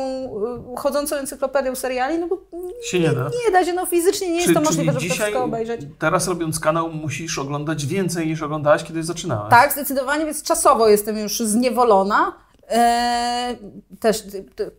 [0.73, 2.41] y, chodzącą encyklopedią seriali, no bo
[2.84, 3.23] się nie da.
[3.45, 5.81] Nie da się, no fizycznie nie jest to możliwe, żeby to wszystko obejrzeć.
[5.99, 9.49] Teraz robiąc kanał musisz oglądać więcej niż oglądałaś, kiedy zaczynałaś.
[9.49, 12.34] Tak, zdecydowanie, więc czasowo jestem już zniewolona.
[12.69, 13.57] Eee,
[13.99, 14.23] też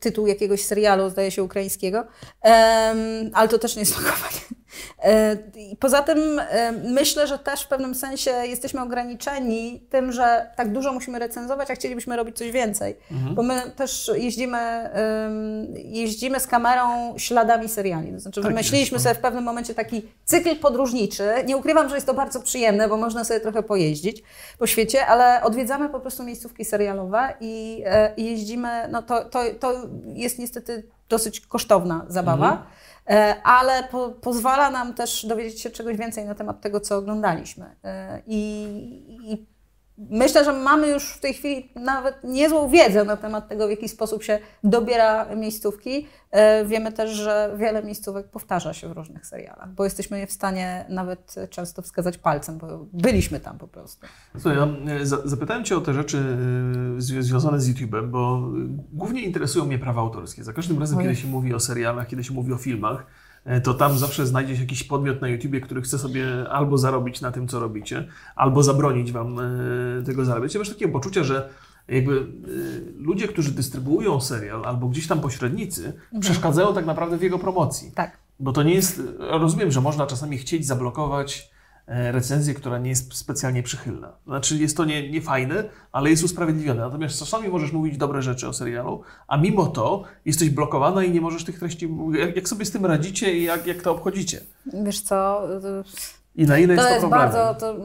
[0.01, 2.05] tytuł jakiegoś serialu, zdaje się, ukraińskiego,
[2.43, 4.62] eee, ale to też nie jest lokowanie.
[5.03, 5.37] E,
[5.81, 10.93] poza tym e, myślę, że też w pewnym sensie jesteśmy ograniczeni tym, że tak dużo
[10.93, 12.97] musimy recenzować, a chcielibyśmy robić coś więcej.
[13.11, 13.35] Mhm.
[13.35, 14.91] Bo my też jeździmy,
[15.75, 18.13] jeździmy z kamerą śladami seriali.
[18.13, 19.05] To znaczy tak wymyśliliśmy jest.
[19.05, 19.11] No.
[19.11, 21.29] sobie w pewnym momencie taki cykl podróżniczy.
[21.47, 24.23] Nie ukrywam, że jest to bardzo przyjemne, bo można sobie trochę pojeździć
[24.59, 29.73] po świecie, ale odwiedzamy po prostu miejscówki serialowe i e, jeździmy, no to, to, to
[30.15, 32.51] jest niestety dosyć kosztowna zabawa.
[32.51, 32.67] Mhm.
[33.11, 37.77] E, ale po, pozwala nam też dowiedzieć się czegoś więcej na temat tego, co oglądaliśmy.
[37.85, 38.65] E, I,
[39.33, 39.47] I,
[40.11, 43.89] myślę, że mamy już w tej chwili nawet niezłą wiedzę na temat tego, w jaki
[43.89, 46.07] sposób się dobiera miejscówki.
[46.31, 50.33] E, wiemy też, że wiele miejscówek powtarza się w różnych serialach, bo jesteśmy je w
[50.33, 54.07] stanie nawet często wskazać palcem, bo byliśmy tam po prostu.
[54.39, 54.69] Słuchaj, ja
[55.25, 56.37] zapytałem Cię o te rzeczy
[56.99, 58.51] związane z YouTube'em, bo
[58.93, 60.45] głównie interesują mnie prawa autorskie.
[60.45, 61.05] Za każdym razem, Oj.
[61.05, 63.07] kiedy się mówi o serialach, kiedy się mówi o filmach, E,
[63.63, 67.33] to tam zawsze znajdzie się jakiś podmiot na YouTubie, który chce sobie albo zarobić na
[67.33, 69.43] tym, co robicie, albo zabronić wam e,
[70.07, 70.55] tego zarabiać.
[70.55, 71.49] Ja masz takiego poczucia, że
[71.89, 72.25] jakby e,
[72.97, 76.21] ludzie, którzy dystrybuują serial, albo gdzieś tam pośrednicy, mhm.
[76.21, 77.93] przeszkadzają tak naprawdę w jego promocji.
[77.95, 78.19] Tak.
[78.41, 81.52] Bo to nie jest, rozumiem, że można czasami chcieć zablokować E,
[81.87, 84.13] recenzję, która nie jest specjalnie przychylna.
[84.27, 86.81] Znaczy jest to nie, nie fajne, ale jest usprawiedliwione.
[86.81, 91.21] Natomiast czasami możesz mówić dobre rzeczy o serialu, a mimo to jesteś blokowana i nie
[91.21, 91.89] możesz tych treści...
[92.19, 94.41] Jak, jak sobie z tym radzicie i jak, jak to obchodzicie?
[94.85, 95.43] Wiesz co...
[96.37, 97.33] I na ile to jest to jest problemem?
[97.33, 97.61] bardzo...
[97.61, 97.77] To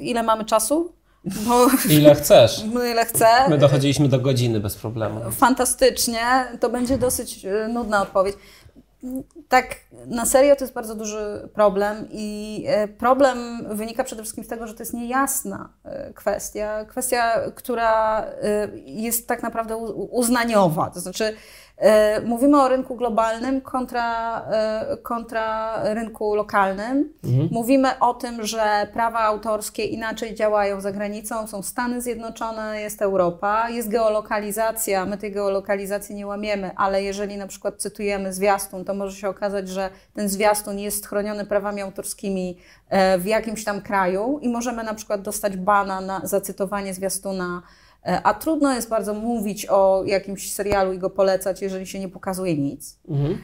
[0.00, 0.92] ile mamy czasu?
[1.24, 1.66] Bo,
[1.98, 2.64] ile chcesz.
[2.92, 3.26] Ile chcę.
[3.48, 5.20] My dochodziliśmy do godziny bez problemu.
[5.30, 6.46] Fantastycznie.
[6.60, 8.36] To będzie dosyć e, nudna odpowiedź
[9.48, 14.48] tak na serio to jest bardzo duży problem i e, problem wynika przede wszystkim z
[14.48, 19.76] tego, że to jest niejasna e, kwestia, kwestia, która e, jest tak naprawdę
[20.10, 21.36] uznaniowa, to znaczy
[22.24, 27.12] mówimy o rynku globalnym kontra, e, kontra rynku lokalnym.
[27.24, 27.48] Mhm.
[27.52, 31.46] Mówimy o tym, że prawa autorskie inaczej działają za granicą.
[31.46, 35.06] Są Stany Zjednoczone, jest Europa, jest geolokalizacja.
[35.06, 39.68] My tej geolokalizacji nie łamiemy, ale jeżeli na przykład cytujemy zwiastun, to może się okazać,
[39.68, 44.94] że ten zwiastun jest chroniony prawami autorskimi e, w jakimś tam kraju i możemy na
[44.94, 50.92] przykład dostać bana na zacytowanie zwiastuna E, a trudno jest bardzo mówić o jakimś serialu
[50.92, 52.98] i go polecać, jeżeli się nie pokazuje nic.
[53.08, 53.38] Mhm.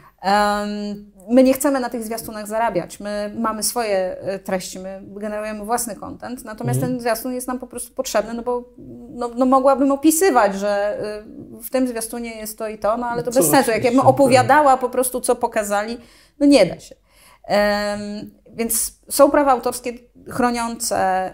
[1.28, 3.00] My nie chcemy na tych zwiastunach zarabiać.
[3.00, 6.92] My mamy swoje e, treści, my generujemy własny content, natomiast mhm.
[6.92, 8.64] ten zwiastun jest nam po prostu potrzebny, no bo
[9.08, 11.22] no, no mogłabym opisywać, że e,
[11.62, 13.70] w tym zwiastunie jest to i to, no ale to co bez sensu.
[13.70, 15.98] Jak ja bym opowiadała po prostu, co pokazali,
[16.40, 16.94] no nie da się.
[18.56, 19.92] Więc są prawa autorskie
[20.28, 21.30] chroniące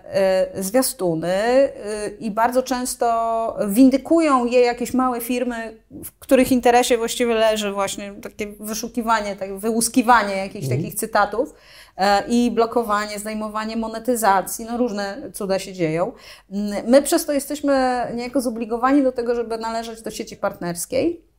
[0.56, 7.34] y, zwiastuny y, i bardzo często windykują je jakieś małe firmy, w których interesie właściwie
[7.34, 10.78] leży właśnie takie wyszukiwanie, tak, wyłuskiwanie jakichś mm.
[10.78, 11.54] takich cytatów
[11.96, 16.12] e, i blokowanie, zdejmowanie monetyzacji, no różne cuda się dzieją.
[16.50, 21.31] Mm, my przez to jesteśmy niejako zobligowani do tego, żeby należeć do sieci partnerskiej.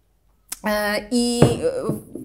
[0.67, 1.41] E, I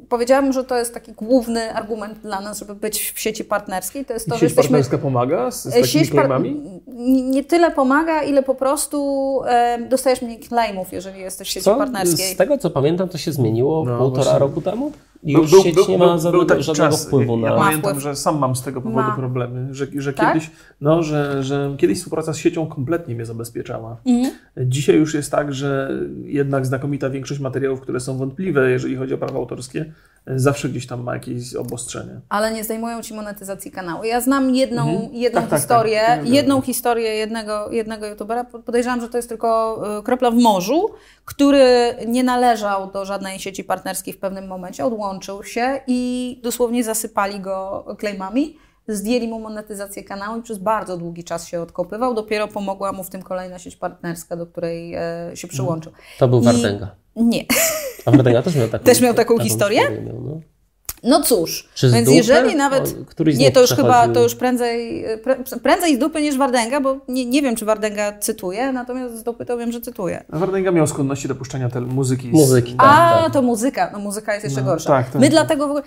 [0.08, 4.04] powiedziałabym, że to jest taki główny argument dla nas, żeby być w sieci partnerskiej.
[4.04, 4.62] To jest to, I że sieć jesteśmy...
[4.70, 6.80] partnerska pomaga z, z takimi Sieć claimami?
[6.86, 11.64] nie nie tyle pomaga, ile po prostu e, dostajesz mniej claimów, jeżeli jesteś w sieci
[11.64, 11.76] Co?
[11.76, 12.34] partnerskiej.
[12.34, 14.38] Z tego co pamiętam, to się zmieniło No, półtora właśnie.
[14.38, 14.92] roku temu?
[15.22, 17.34] I Był- już był- sieć był- nie był- ma żadnego, był taki żadnego czas, wpływu
[17.36, 17.48] ja, na...
[17.48, 18.02] Ja pamiętam, wpływ.
[18.02, 19.16] że sam mam z tego powodu Ma.
[19.16, 20.32] problemy, że, że Tak?
[20.34, 20.50] kiedyś,
[20.80, 23.96] no, że, że kiedyś współpraca z siecią kompletnie mnie zabezpieczała.
[24.06, 24.34] Mhm.
[24.56, 25.90] Dzisiaj już jest tak, że
[26.24, 29.92] jednak znakomita większość materiałów, które są wątpliwe, jeżeli chodzi o prawa autorskie,
[30.36, 32.20] zawsze gdzieś tam ma jakieś obostrzenie.
[32.28, 34.04] Ale nie zdejmują ci monetyzacji kanału.
[34.04, 35.14] Ja znam jedną, Mhm.
[35.14, 36.24] jedną Tak, tak, historię, tak.
[36.24, 38.44] Nie jedną historię jednego, jednego youtubera.
[38.44, 40.86] Podejrzewam, że to jest tylko y, kropla w morzu,
[41.24, 47.40] który nie należał do żadnej sieci partnerskiej w pewnym momencie, odłączył się i dosłownie zasypali
[47.40, 48.56] go claimami.
[48.90, 52.14] Zdjęli mu monetyzację kanału i przez bardzo długi czas się odkopywał.
[52.14, 55.00] Dopiero pomogła mu w tym kolejna sieć partnerska, do której e,
[55.34, 55.92] się przyłączył.
[56.18, 56.88] To był I- Wardęga.
[57.16, 57.44] Nie.
[58.06, 59.80] A Wardęga też miał taką, Też miał taką historię?
[60.06, 60.40] miał, no.
[61.02, 62.16] No cóż, Czy więc dupy?
[62.16, 62.94] jeżeli nawet.
[63.36, 65.04] Nie, to już chyba to już prędzej,
[65.62, 69.46] prędzej z dupy niż Wardęga, bo nie, nie wiem, czy Wardęga cytuje, natomiast z dupy
[69.46, 70.24] to wiem, że cytuje.
[70.32, 72.28] A Wardęga miał skłonności do puszczania tel- muzyki.
[72.28, 72.86] Z, Muzyki, tak.
[73.26, 73.90] A, to muzyka.
[73.92, 74.88] No muzyka jest jeszcze No, gorsza.
[74.90, 75.30] tak, tak, My tak.
[75.30, 75.84] dlatego w ogóle,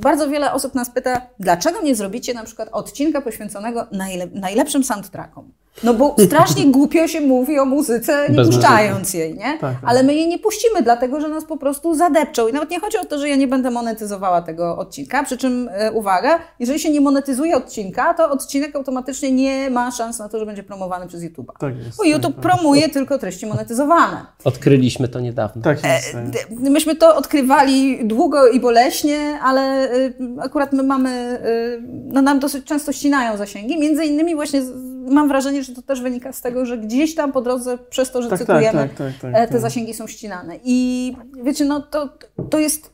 [0.00, 5.52] bardzo wiele osób nas pyta, dlaczego nie zrobicie na przykład odcinka poświęconego najle, najlepszym soundtrackom?
[5.84, 9.44] No bo strasznie głupio się mówi o muzyce, nie Bez puszczając jej, nie?
[9.44, 9.76] Tak, tak.
[9.86, 12.48] Ale my jej nie puścimy, dlatego że nas po prostu zadepczą.
[12.48, 15.68] I nawet nie chodzi o to, że ja nie będę monetyzowała tego odcinka, przy czym
[15.72, 20.38] e, uwaga, jeżeli się nie monetyzuje odcinka, to odcinek automatycznie nie ma szans na to,
[20.38, 21.52] że będzie promowany przez YouTube'a.
[21.60, 21.96] Tak jest.
[21.98, 22.52] Bo YouTube tak, tak.
[22.52, 24.26] promuje tylko treści monetyzowane.
[24.44, 25.62] Odkryliśmy to niedawno.
[25.62, 26.14] Tak jest.
[26.14, 31.82] D- Myśmy to odkrywali długo i boleśnie, ale y, akurat my mamy, y,
[32.12, 33.80] no nam dosyć często ścinają zasięgi.
[33.80, 37.32] Między innymi właśnie z- mam wrażenie, że to też wynika z tego, że gdzieś tam
[37.32, 39.60] po drodze przez to, że Tak, tak, cytujemy, tak, tak, tak, e, te tak.
[39.60, 40.58] zasięgi są ścinane.
[40.64, 42.08] I wiecie, no to,
[42.50, 42.92] to jest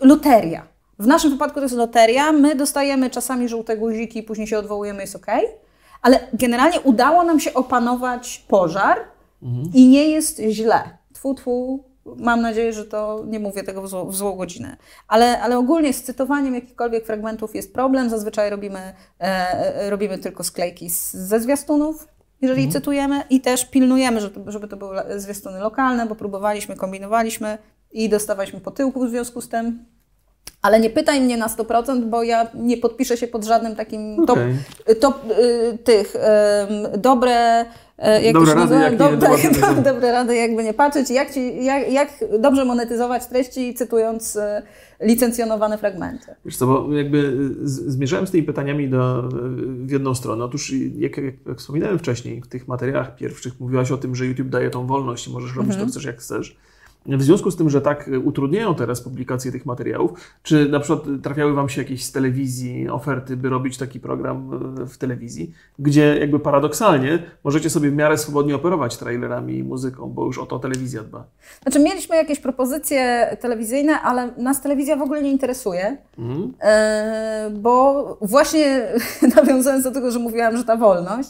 [0.00, 0.66] loteria.
[0.98, 2.32] W naszym wypadku to jest loteria.
[2.32, 5.26] My dostajemy czasami żółte guziki i później się odwołujemy, jest ok.
[6.02, 8.98] Ale generalnie udało nam się opanować pożar
[9.74, 10.98] i nie jest źle.
[11.14, 11.84] Tfu, tfu.
[12.18, 14.76] Mam nadzieję, że to nie mówię tego w, zło, w złą godzinę.
[15.08, 18.10] Ale, ale ogólnie z cytowaniem jakichkolwiek fragmentów jest problem.
[18.10, 22.08] Zazwyczaj robimy, e, e, robimy tylko sklejki z, ze zwiastunów,
[22.40, 27.58] jeżeli cytujemy, i też pilnujemy, żeby to, żeby to były zwiastuny lokalne, bo próbowaliśmy, kombinowaliśmy
[27.92, 29.84] i dostawaliśmy po tyłku w związku z tym.
[30.62, 34.38] Ale nie pytaj mnie na 100%, bo ja nie podpiszę się pod żadnym takim top,
[35.00, 37.64] top y, tych ym, dobre.
[38.00, 39.84] Y, Jak Dobre rady, jak nie tak, monetyzować.
[39.84, 41.10] dobre rady, jakby nie patrzeć.
[41.10, 42.08] Jak, ci, jak, jak
[42.38, 44.40] dobrze monetyzować treści, cytując y,
[45.00, 46.26] licencjonowane fragmenty.
[46.44, 49.28] Wiesz co, bo jakby zmierzałem z tymi pytaniami do,
[49.86, 50.44] w jedną stronę.
[50.44, 54.48] Otóż, jak, jak, jak wspominałem wcześniej, w tych materiałach pierwszych mówiłaś o tym, że YouTube
[54.48, 56.56] daje tą wolność i możesz robić to chcesz jak chcesz.
[57.06, 60.10] W związku z tym, że tak utrudniają teraz publikację tych materiałów,
[60.42, 64.50] czy na przykład trafiały Wam się jakieś z telewizji oferty, by robić taki program
[64.82, 70.10] e, w telewizji, gdzie jakby paradoksalnie możecie sobie w miarę swobodnie operować trailerami i muzyką,
[70.10, 71.24] bo już o to telewizja dba.
[71.62, 76.52] Znaczy, mieliśmy jakieś propozycje telewizyjne, ale nas telewizja w ogóle nie interesuje, Mhm.
[76.60, 78.86] e, bo właśnie
[79.36, 81.28] nawiązując do tego, że mówiłam, że ta wolność,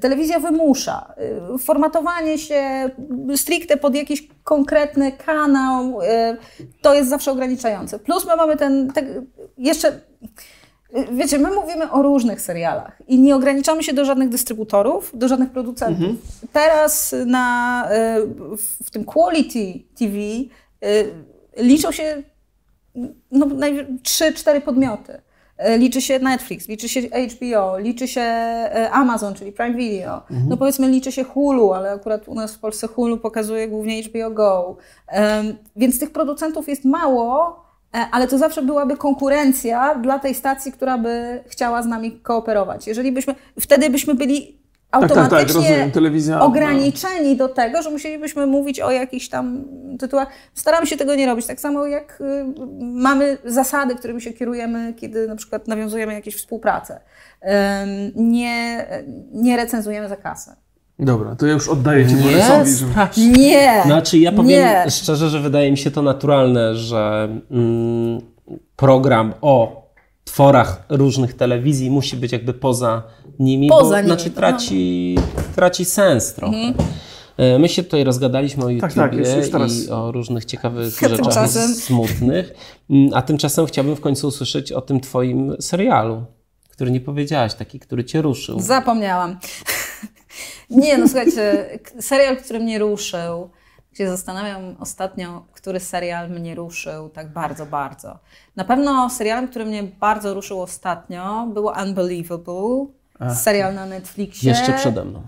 [0.00, 1.14] telewizja wymusza
[1.54, 2.90] e, formatowanie się
[3.36, 6.36] stricte pod jakiś konkretny kanał, e,
[6.82, 7.98] to jest zawsze ograniczające.
[7.98, 9.02] Plus my mamy ten, te,
[9.58, 10.00] jeszcze
[11.12, 15.50] Wiecie, my mówimy o różnych serialach i nie ograniczamy się do żadnych dystrybutorów, do żadnych
[15.50, 16.06] producentów.
[16.52, 21.14] Teraz na, y, w tym Quality TV y,
[21.56, 22.22] liczą się
[23.30, 25.20] no, naj- trzy, cztery podmioty.
[25.68, 30.22] Y, Liczy się Netflix, liczy się HBO, liczy się y, Amazon, czyli Prime Video.
[30.48, 34.30] No powiedzmy liczy się Hulu, ale akurat u nas w Polsce Hulu pokazuje głównie HBO
[34.30, 34.76] Go.
[35.76, 40.98] Więc tych producentów jest mało, e, ale to zawsze byłaby konkurencja dla tej stacji, która
[40.98, 42.86] by chciała z nami kooperować.
[42.86, 44.63] Jeżeli byśmy, wtedy byśmy byli
[45.00, 45.90] tak, automatycznie rozumiem.
[45.90, 46.44] Telewizja, no.
[46.44, 49.64] ograniczeni do tego, że musielibyśmy mówić o jakichś tam
[49.98, 50.28] tytułach.
[50.54, 51.46] Staramy się tego nie robić.
[51.46, 52.44] Tak samo jak y,
[52.80, 57.00] mamy zasady, którymi się kierujemy, kiedy na przykład nawiązujemy jakieś współpracę.
[58.14, 58.86] Nie,
[59.32, 60.56] nie recenzujemy za kasę.
[60.98, 63.38] Dobra, to ja już oddaję Ci Borysowi, żeby...
[63.38, 63.82] Nie!
[63.84, 64.90] Znaczy, ja powiem nie.
[64.90, 68.20] szczerze, że wydaje mi się to naturalne, że mm,
[68.76, 69.84] program o
[70.24, 73.02] tworach różnych telewizji musi być jakby poza
[73.38, 74.36] nimi, Poza bo nimi, znaczy no.
[74.36, 75.14] traci,
[75.54, 76.56] traci sens trochę.
[77.36, 79.72] E, My się tutaj rozgadaliśmy o Tak, YouTubie tak, już- już teraz.
[79.72, 82.54] i o różnych ciekawych A rzeczach tymczasem- smutnych,
[82.90, 86.24] Mm, a tymczasem chciałbym w końcu usłyszeć o tym twoim serialu,
[86.70, 88.60] który nie powiedziałaś, taki, który cię ruszył.
[88.60, 89.38] Zapomniałam.
[90.70, 91.68] nie, no słuchajcie,
[92.00, 93.50] serial, który mnie ruszył,
[93.92, 98.18] się zastanawiam ostatnio, który serial mnie ruszył tak bardzo, bardzo.
[98.56, 102.86] Na pewno serialem, który mnie bardzo ruszył ostatnio, było Unbelievable.
[103.34, 104.50] Serial na Netflixie.
[104.50, 105.22] Jeszcze przede mną.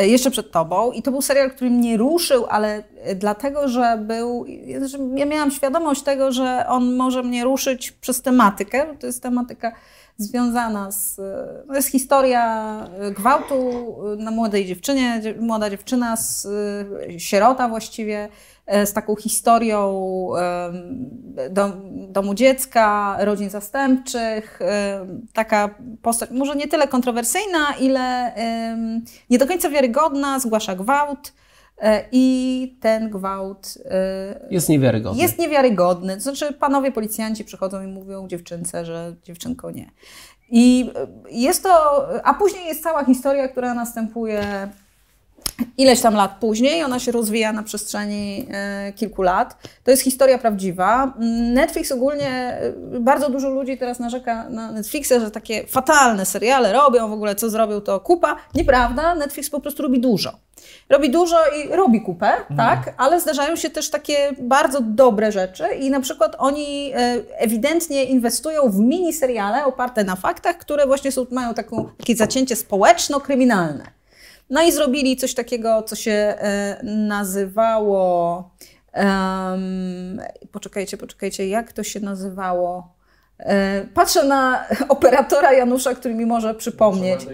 [0.00, 0.92] E, jeszcze przed tobą.
[0.92, 4.46] I to był serial, który mnie ruszył, ale e, dlatego, że był.
[5.16, 8.86] Ja miałam świadomość tego, że on może mnie ruszyć przez tematykę.
[9.00, 9.72] To jest tematyka
[10.16, 11.16] związana z.
[11.16, 11.22] To
[11.66, 12.76] no, jest historia
[13.16, 13.56] gwałtu
[14.18, 15.22] na młodej dziewczynie.
[15.40, 16.46] Młoda dziewczyna, z,
[17.18, 18.28] sierota właściwie, e,
[18.84, 20.26] z taką historią
[22.08, 24.60] domu dziecka, rodzin zastępczych.
[25.32, 28.32] Taka postać, może nie tyle kontrowersyjna, ile
[29.30, 31.32] nie do końca wiarygodna, zgłasza gwałt.
[31.80, 35.22] E, I ten gwałt e, jest niewiarygodny.
[35.22, 36.14] Jest niewiarygodny.
[36.14, 39.90] To znaczy, panowie policjanci przychodzą i mówią dziewczynce, że dziewczynko nie.
[40.50, 40.90] I
[41.30, 44.68] jest to, a później jest cała historia, która następuje
[45.78, 49.56] ileś tam lat później, ona się rozwija na przestrzeni e, kilku lat.
[49.84, 51.14] To jest historia prawdziwa.
[51.54, 57.08] Netflix ogólnie, e, bardzo dużo ludzi teraz narzeka na Netflixa, że takie fatalne seriale robią,
[57.08, 58.36] w ogóle co zrobią to kupa.
[58.54, 60.32] Nieprawda, Netflix po prostu robi dużo.
[60.88, 62.56] Robi dużo i robi kupę, mhm.
[62.56, 68.04] tak, ale zdarzają się też takie bardzo dobre rzeczy i na przykład oni e, ewidentnie
[68.04, 73.99] inwestują w mini seriale oparte na faktach, które właśnie są, mają taką, takie zacięcie społeczno-kryminalne.
[74.50, 78.50] No i zrobili coś takiego, co się e, nazywało.
[78.94, 80.20] Um,
[80.52, 82.94] poczekajcie, poczekajcie, jak to się nazywało?
[83.38, 87.26] E, patrzę na operatora Janusza, który mi może przypomnieć.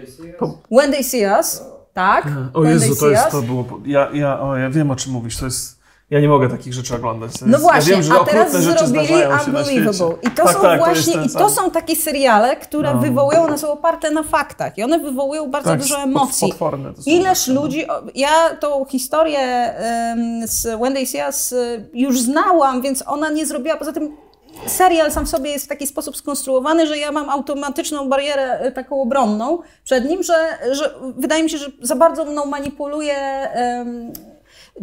[0.71, 1.63] When They See Us.
[1.93, 2.27] Tak.
[2.53, 3.65] O Jezu, to jest to było.
[3.85, 5.37] Ja, ja, o, ja wiem o czym mówisz.
[5.37, 5.76] To jest
[6.09, 7.31] ja nie mogę takich rzeczy oglądać.
[7.31, 9.13] Jest, no właśnie, ja wiem, a teraz zrobili
[9.47, 10.15] Unbelievable.
[10.21, 12.99] I to tak, są tak, właśnie, to i to są takie seriale, które no.
[13.01, 16.49] wywołują, one są oparte na faktach i one wywołują bardzo tak, dużo emocji.
[16.49, 17.61] Potworne to są Ileż no.
[17.61, 21.55] ludzi, ja tą historię um, z Wendy Sias
[21.93, 24.17] już znałam, więc ona nie zrobiła, poza tym
[24.65, 28.71] serial sam w sobie jest w taki sposób skonstruowany, że ja mam automatyczną barierę e,
[28.71, 34.13] taką obronną przed nim, że, że wydaje mi się, że za bardzo mną manipuluje um,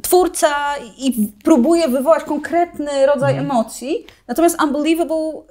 [0.02, 0.48] twórca
[0.98, 3.50] i próbuje wywołać konkretny rodzaj mm.
[3.50, 4.07] emocji.
[4.28, 5.42] Natomiast Unbelievable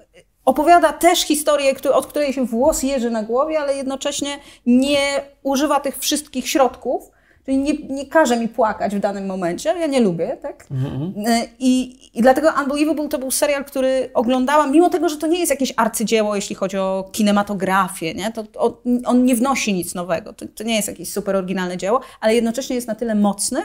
[0.45, 5.97] opowiada też historię, od której się włos jeży na głowie, ale jednocześnie nie używa tych
[5.97, 7.11] wszystkich środków.
[7.45, 9.75] Czyli nie, nie każe mi płakać w danym momencie.
[9.79, 10.65] Ja nie lubię, tak?
[10.71, 11.47] Mm-hmm.
[11.59, 15.49] I, I dlatego Unbelievable to był serial, który oglądałam, mimo tego, że to nie jest
[15.49, 18.31] jakieś arcydzieło, jeśli chodzi o kinematografię, nie?
[18.31, 18.73] To, on,
[19.05, 20.33] on nie wnosi nic nowego.
[20.33, 23.61] To, to nie jest jakieś super oryginalne dzieło, ale jednocześnie jest na tyle mocny,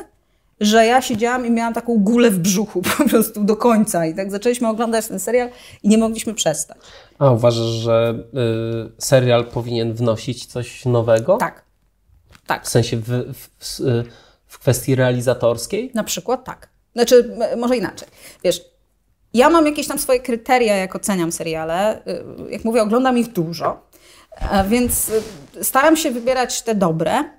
[0.60, 4.06] że ja siedziałam i miałam taką gulę w brzuchu po prostu do końca.
[4.06, 5.48] I tak zaczęliśmy oglądać ten serial
[5.82, 6.78] i nie mogliśmy przestać.
[7.18, 8.24] A uważasz, że
[8.88, 11.36] y, serial powinien wnosić coś nowego?
[11.36, 11.64] Tak.
[12.46, 12.66] tak.
[12.66, 13.80] W sensie w, w,
[14.46, 15.90] w kwestii realizatorskiej?
[15.94, 16.68] Na przykład tak.
[16.92, 18.08] Znaczy, może inaczej.
[18.44, 18.64] Wiesz,
[19.34, 22.06] ja mam jakieś tam swoje kryteria, jak oceniam seriale.
[22.06, 23.88] Y, jak mówię, oglądam ich dużo,
[24.68, 25.08] więc
[25.56, 27.37] y, staram się wybierać te dobre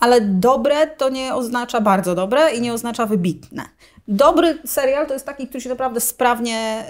[0.00, 3.64] ale dobre to nie oznacza bardzo dobre i nie oznacza wybitne.
[4.08, 6.84] Dobry serial to jest taki, który się naprawdę sprawnie,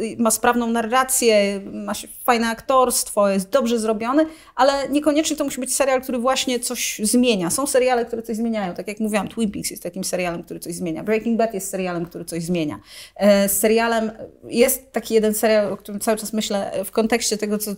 [0.00, 1.92] yy, ma sprawną narrację, ma
[2.24, 7.50] fajne aktorstwo, jest dobrze zrobiony, ale niekoniecznie to musi być serial, który właśnie coś zmienia.
[7.50, 8.74] Są seriale, które coś zmieniają.
[8.74, 11.04] Tak jak mówiłam, Twin Peaks jest takim serialem, który coś zmienia.
[11.04, 12.78] Breaking Bad jest serialem, który coś zmienia.
[13.20, 14.10] Yy, serialem
[14.48, 17.70] jest taki jeden serial, o którym cały czas myślę w kontekście tego, co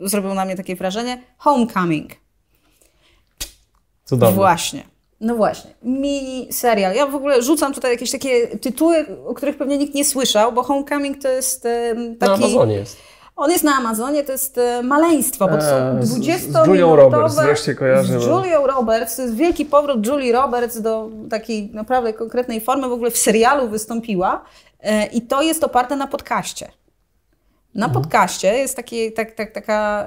[0.00, 1.22] zrobił na mnie takie wrażenie.
[1.38, 2.27] Homecoming
[4.08, 4.36] Cudowne.
[4.36, 4.82] Właśnie.
[5.20, 6.94] No właśnie, mini serial.
[6.94, 10.62] Ja w ogóle rzucam tutaj jakieś takie tytuły, o których pewnie nikt nie słyszał, bo
[10.62, 11.62] Homecoming to jest
[12.20, 12.40] taki...
[12.40, 12.96] Na Amazonie jest.
[13.36, 17.34] On jest na Amazonie, to jest maleństwo, bo to są 20 Z, z Julią Roberts
[17.36, 18.20] wreszcie kojarzę.
[18.20, 22.92] Z Julią Roberts, to jest wielki powrót Julie Roberts do takiej naprawdę konkretnej formy, w
[22.92, 24.44] ogóle w serialu wystąpiła
[24.80, 26.68] e, i to jest oparte na podcaście.
[27.74, 28.02] Na mhm.
[28.02, 30.06] podcaście jest taki, tak, tak, taka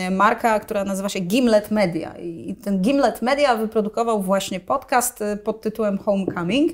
[0.00, 2.14] um, marka, która nazywa się Gimlet Media.
[2.18, 6.72] I ten Gimlet Media wyprodukował właśnie podcast y, pod tytułem Homecoming.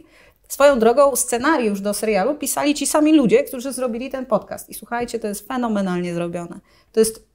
[0.49, 4.71] Swoją drogą scenariusz do serialu pisali ci sami ludzie, którzy zrobili ten podcast.
[4.71, 6.61] I słuchajcie, to jest fenomenalnie zrobione.
[6.93, 7.27] To jest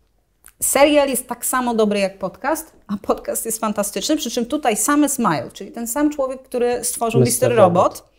[0.62, 5.10] serial jest tak samo dobry jak podcast, a podcast jest fantastyczny, przy czym tutaj same
[5.10, 7.28] Smile, czyli ten sam człowiek, który stworzył Mr.
[7.42, 8.10] Robot, Robot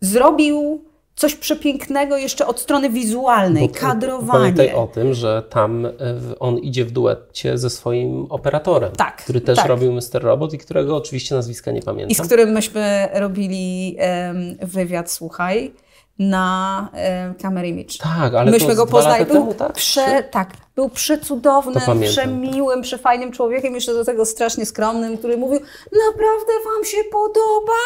[0.00, 0.84] zrobił
[1.20, 4.40] coś przepięknego jeszcze od strony wizualnej, Bo, kadrowanie.
[4.40, 5.90] Pamiętaj o tym, że tam e,
[6.38, 9.66] on idzie w duecie ze swoim operatorem, tak, który też tak.
[9.66, 10.22] robił Mr.
[10.22, 12.10] Robot i którego oczywiście nazwiska nie pamiętam.
[12.10, 15.72] I z którym myśmy robili um, wywiad, słuchaj.
[16.20, 17.98] Na e, Camera Image.
[17.98, 19.24] Tak, ale Myśmy to go poznali.
[19.24, 19.72] Był temu, tak?
[19.72, 25.60] Prze, tak, był przecudownym, przemiłym, przefajnym człowiekiem, jeszcze do tego strasznie skromnym, który mówił,
[25.92, 27.82] naprawdę wam się podoba?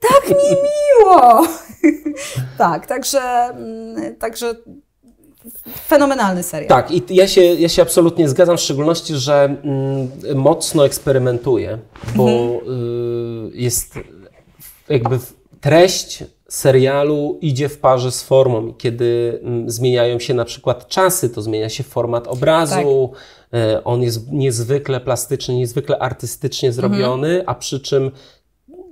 [0.00, 1.46] Tak mi miło!
[2.58, 4.54] tak, także, mm, także
[5.86, 6.68] fenomenalny serial.
[6.68, 11.78] Tak, i ja się, ja się absolutnie zgadzam, w szczególności, że mm, mocno eksperymentuje,
[12.16, 13.94] bo y, jest
[14.88, 15.18] jakby
[15.60, 21.30] treść serialu idzie w parze z formą i kiedy mm, zmieniają się na przykład czasy,
[21.30, 23.12] to zmienia się format obrazu,
[23.54, 28.10] y, on jest niezwykle plastyczny, niezwykle artystycznie zrobiony, a przy czym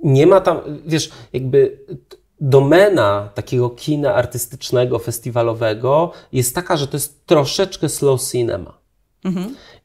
[0.03, 1.85] nie ma tam, wiesz, jakby
[2.39, 8.77] domena takiego kina artystycznego, festiwalowego jest taka, że to jest troszeczkę slow cinema.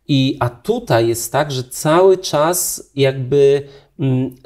[0.09, 3.69] I, a tutaj jest tak, że cały czas jakby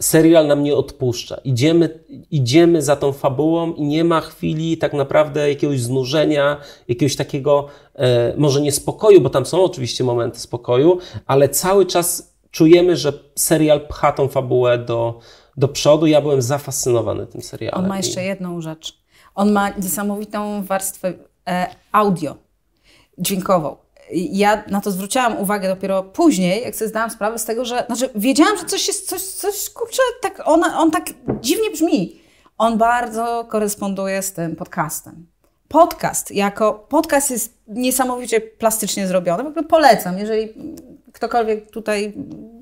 [0.01, 1.37] serial nam nie odpuszcza.
[1.45, 6.57] Idziemy, idziemy za tą fabułą i nie ma chwili tak naprawdę jakiegoś znużenia,
[6.89, 12.97] jakiegoś takiego e, może niespokoju, bo tam są oczywiście momenty spokoju, ale cały czas czujemy,
[12.97, 15.19] że serial pcha tą fabułę do,
[15.57, 16.07] do przodu.
[16.07, 17.81] Ja byłem zafascynowany tym serialem.
[17.81, 19.01] On ma jeszcze jedną rzecz.
[19.35, 21.13] On ma niesamowitą warstwę
[21.49, 22.37] e, audio,
[23.19, 23.77] dźwiękową.
[24.13, 28.11] Ja na to zwróciłam uwagę dopiero później, jak sobie zdałam sprawę z tego, że znaczy
[28.15, 31.05] wiedziałam, że coś jest, coś, coś kurczę, tak on, on tak
[31.41, 32.21] dziwnie brzmi.
[32.59, 35.27] On bardzo koresponduje z tym podcastem.
[35.69, 39.45] Podcast jako podcast jest niesamowicie plastycznie zrobiony.
[39.45, 40.55] W ogóle polecam, jeżeli
[41.21, 42.13] ktokolwiek tutaj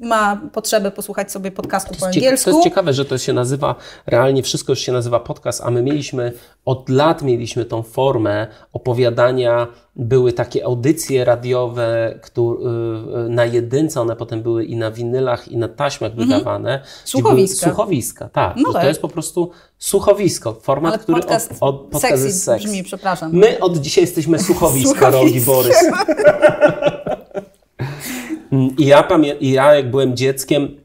[0.00, 2.50] ma potrzebę posłuchać sobie podcastu po To jest cie- angielsku.
[2.50, 3.74] To jest ciekawe, że to się nazywa,
[4.06, 6.32] realnie wszystko już się nazywa podcast, a my mieliśmy,
[6.64, 12.58] od lat mieliśmy tą formę opowiadania, były takie audycje radiowe które,
[13.28, 16.78] na jedynce, one potem były i na winylach, i na taśmach wydawane.
[16.78, 17.66] gdzie były Słuchowiska.
[17.66, 18.56] Słuchowiska, tak.
[18.56, 18.82] No to, tak.
[18.82, 22.64] to jest po prostu słuchowisko, format, Ale który podcast, od, od podcast sexy seks.
[22.64, 23.32] brzmi, przepraszam.
[23.32, 25.10] My od dzisiaj jesteśmy słuchowiska, Słuchowiska.
[25.10, 25.76] Rogi Borys.
[28.52, 30.80] Mm, I ja, pamię- ja jak byłem dzieckiem,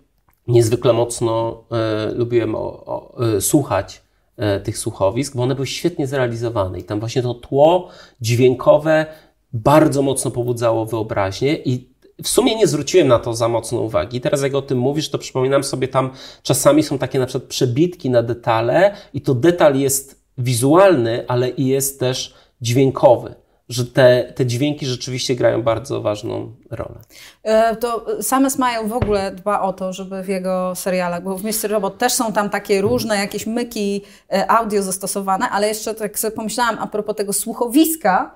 [0.48, 4.02] niezwykle mocno e, lubiłem o, o, e, słuchać
[4.38, 7.90] e, tych słuchowisk, bo one były świetnie zrealizowane i tam właśnie to tło
[8.22, 9.06] dźwiękowe
[9.54, 11.94] bardzo mocno pobudzało wyobraźnię i
[12.24, 14.22] w sumie nie zwróciłem na to za mocno uwagi.
[14.22, 16.10] Teraz jak o tym mówisz, to przypominam sobie tam
[16.44, 21.68] czasami są takie na przykład przebitki na detale i to detal jest wizualny, ale i
[21.68, 23.36] jest też dźwiękowy,
[23.70, 27.00] że te, te dźwięki rzeczywiście grają bardzo ważną rolę.
[27.44, 31.44] E, To Sam Smile w ogóle dba o to, żeby w jego serialach, bo w
[31.44, 31.70] Mr.
[31.70, 34.02] Robot też są tam takie różne jakieś myki
[34.34, 38.36] e, audio zastosowane, ale jeszcze tak sobie pomyślałam a propos tego słuchowiska,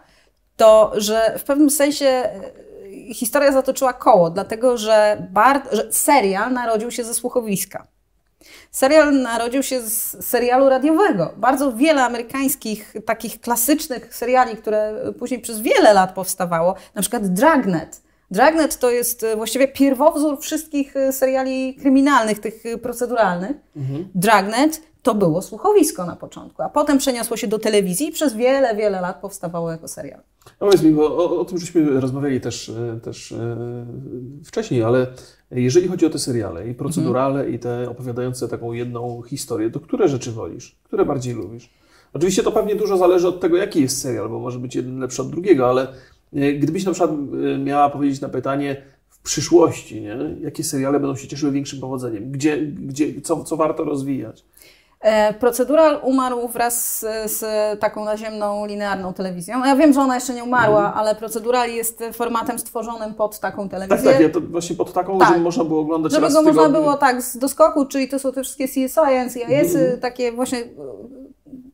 [0.56, 6.92] to że w pewnym sensie e, historia zatoczyła koło, dlatego że, bar, że serial narodził
[6.92, 7.88] się ze słuchowiska.
[8.72, 11.34] Serial narodził się z serialu radiowego.
[11.38, 18.08] Bardzo wiele amerykańskich takich klasycznych seriali, które później przez wiele lat powstawało, na przykład Dragnet.
[18.32, 23.58] Dragnet to jest e, właściwie pierwowzór wszystkich e, seriali kryminalnych, tych e, proceduralnych.
[24.16, 28.76] Dragnet to było słuchowisko na początku, a potem przeniosło się do telewizji i przez wiele,
[28.76, 30.20] wiele lat powstawało jako serial.
[30.46, 32.72] No powiedz mi, bo o, o tym żeśmy rozmawiali też,
[33.04, 33.34] też
[34.46, 35.08] wcześniej, ale
[35.52, 40.08] jeżeli chodzi o te seriale i procedurale i te opowiadające taką jedną historię, to które
[40.08, 40.76] rzeczy wolisz?
[40.84, 41.70] Które bardziej lubisz?
[42.14, 45.22] Oczywiście to pewnie dużo zależy od tego, jaki jest serial, bo może być jeden lepszy
[45.22, 45.88] od drugiego, ale
[46.34, 50.18] e, gdybyś na przykład e, miała powiedzieć na pytanie w przyszłości, nie?
[50.42, 52.32] jakie seriale będą się cieszyły większym powodzeniem?
[52.32, 54.46] Gdzie, gdzie, co, co warto rozwijać?
[55.02, 59.66] E, Procedural umarł wraz z, z taką naziemną, linearną telewizją.
[59.66, 63.72] Ja wiem, że ona jeszcze nie umarła, ale Procedural jest formatem stworzonym pod taką Tak,
[63.72, 64.12] telewizję.
[64.12, 65.28] tak, ja to właśnie pod taką, Tak.
[65.28, 68.44] żeby można było oglądać Żeby go można było tak z doskoku, czyli to są te
[68.44, 68.86] wszystkie CSI,
[69.26, 70.00] NCIS, Mhm.
[70.00, 70.68] takie właśnie y,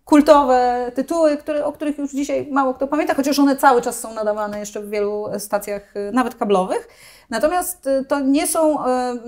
[0.05, 4.13] kultowe tytuły, które, o których już dzisiaj mało kto pamięta, chociaż one cały czas są
[4.13, 6.87] nadawane jeszcze w wielu stacjach, y, nawet kablowych.
[7.29, 8.77] Natomiast to nie są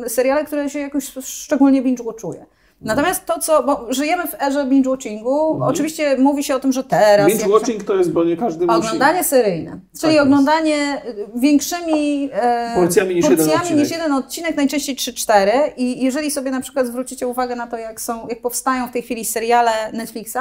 [0.08, 2.46] seriale, które się jakoś szczególnie binge-watchuje.
[2.82, 7.28] Natomiast to, co, bo żyjemy w erze binge-watchingu, oczywiście mówi się o tym, że teraz...
[7.28, 8.78] Binge jak- watching to jest, bo nie każdy musi...
[8.78, 10.26] Oglądanie seryjne, czyli jest.
[10.26, 13.80] oglądanie y, większymi e, Porcjami niż jeden porcjami odcinek.
[13.84, 15.49] niż jeden odcinek, najczęściej 3-4.
[15.78, 19.01] I jeżeli sobie na przykład zwrócicie uwagę na to, jak, są, jak powstają w tej
[19.01, 20.39] chwili seriale Netflixa,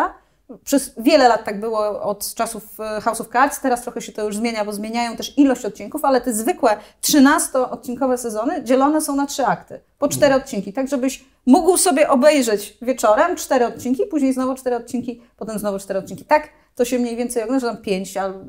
[0.65, 4.25] przez wiele lat tak było od czasów e, House of Cards, teraz trochę się to
[4.25, 9.27] już zmienia, bo zmieniają też ilość odcinków, ale te zwykłe 13-odcinkowe sezony dzielone są na
[9.27, 14.55] trzy akty, po cztery odcinki, tak żebyś mógł sobie obejrzeć wieczorem cztery odcinki, później znowu
[14.55, 16.25] cztery odcinki, potem znowu cztery odcinki.
[16.25, 18.45] Tak to się mniej więcej ogląda, tam pięć, al-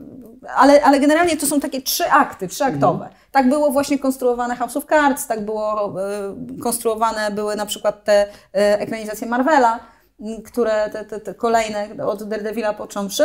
[0.56, 3.10] ale, ale generalnie to są takie trzy akty, trzyaktowe.
[3.32, 8.28] Tak było właśnie konstruowane House of Cards, tak było e, konstruowane były na przykład te
[8.54, 9.80] e, ekranizacje Marvela.
[10.46, 13.24] Które te, te, te kolejne od Daredevila począwszy.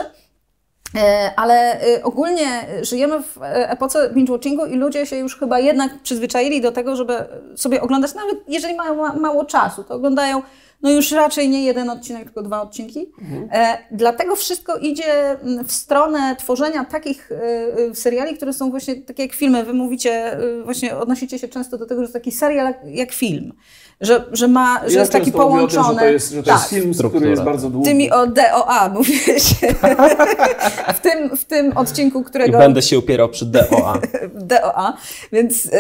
[0.97, 6.61] E, ale e, ogólnie żyjemy w epoce binge-watchingu i ludzie się już chyba jednak przyzwyczaili
[6.61, 7.15] do tego, żeby
[7.57, 10.43] sobie oglądać, nawet jeżeli mają mało czasu, to oglądają
[10.83, 13.13] no już raczej nie jeden odcinek, tylko dwa odcinki.
[13.23, 13.49] Mhm.
[13.53, 15.37] E, dlatego wszystko idzie
[15.67, 19.65] w stronę tworzenia takich e, seriali, które są właśnie takie jak filmy.
[19.65, 23.53] Wy mówicie, e, właśnie odnosicie się często do tego, że taki serial jak film.
[24.01, 25.89] Że, że, ma, że ja jest taki połączony.
[25.89, 26.59] Tym, że to jest, że to tak.
[26.59, 27.19] jest film, Struktura.
[27.19, 27.89] który jest bardzo długi.
[27.89, 29.43] Ty mi o DOA mówiłeś.
[30.97, 32.59] w, tym, w tym odcinku, którego...
[32.59, 34.01] I będę się upierał przy DOA.
[34.51, 34.97] DOA,
[35.33, 35.65] więc...
[35.65, 35.71] Yy...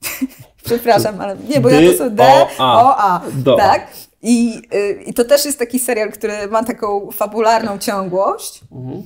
[0.64, 2.24] Przepraszam, ale nie, bo ja to są D,
[2.58, 3.20] O, A.
[3.56, 3.86] Tak?
[4.22, 8.60] I, y, I to też jest taki serial, który ma taką fabularną ciągłość.
[8.72, 9.02] Mhm.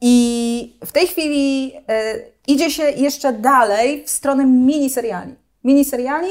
[0.00, 5.34] I w tej chwili y, idzie się jeszcze dalej w stronę miniseriali.
[5.64, 6.30] Miniseriali,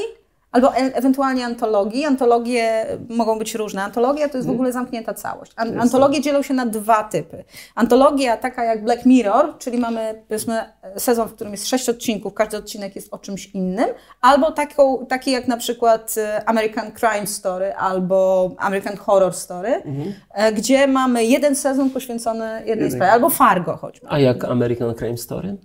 [0.52, 2.04] Albo e ewentualnie antologii.
[2.04, 3.82] Antologie mogą być różne.
[3.82, 4.54] Antologia to jest w mhm.
[4.54, 5.52] ogóle zamknięta całość.
[5.56, 7.44] An antologie dzielą się na dwa typy.
[7.74, 10.64] Antologia taka jak Black Mirror, czyli mamy powiedzmy
[10.96, 13.86] sezon, w którym jest sześć odcinków, każdy odcinek jest o czymś innym,
[14.20, 20.14] albo taką, taki jak na przykład e, American Crime Story albo American Horror Story, mhm.
[20.34, 24.06] E, gdzie mamy jeden sezon poświęcony jednej sprawie, albo Fargo choćby.
[24.10, 25.56] A jak American Crime Story?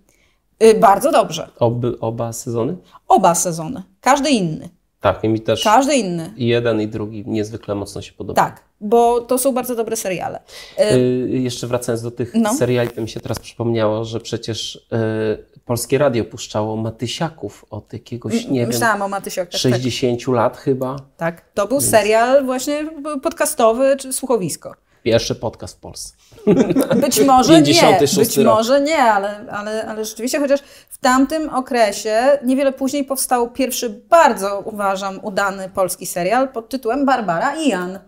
[0.63, 1.49] Y, bardzo dobrze.
[1.59, 2.77] Oby, oba sezony?
[3.07, 3.83] Oba sezony.
[4.01, 4.69] Każdy inny.
[5.13, 5.63] Tak, i mi też.
[5.63, 6.33] Każdy inny.
[6.37, 8.41] I jeden, i drugi niezwykle mocno się podoba.
[8.41, 10.39] Tak, bo to są bardzo dobre seriale.
[10.79, 12.53] Y, jeszcze wracając do tych no.
[12.53, 18.47] seriali, to mi się teraz przypomniało, że przecież y, Polskie Radio puszczało Matysiaków od jakiegoś,
[18.47, 20.27] nie Myślałam wiem, o Matysiakach, 60 tak.
[20.27, 20.95] lat chyba.
[21.17, 21.91] Tak, to był Więc...
[21.91, 22.89] serial właśnie
[23.23, 24.75] podcastowy, czy słuchowisko.
[25.07, 26.15] Pierwszy podcast w Polsce.
[27.01, 28.55] Być może nie, być rok.
[28.55, 34.61] może nie, ale, ale, ale rzeczywiście, chociaż w tamtym okresie, niewiele później powstał pierwszy bardzo,
[34.65, 37.99] uważam, udany polski serial pod tytułem Barbara i Jan.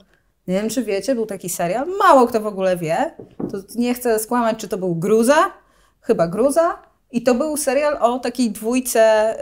[0.47, 1.87] Nie wiem, czy wiecie, był taki serial.
[1.99, 3.15] Mało kto w ogóle wie.
[3.51, 5.51] To nie chcę skłamać, czy to był Gruza.
[6.01, 6.77] Chyba Gruza.
[7.11, 9.35] I to był serial o takiej dwójce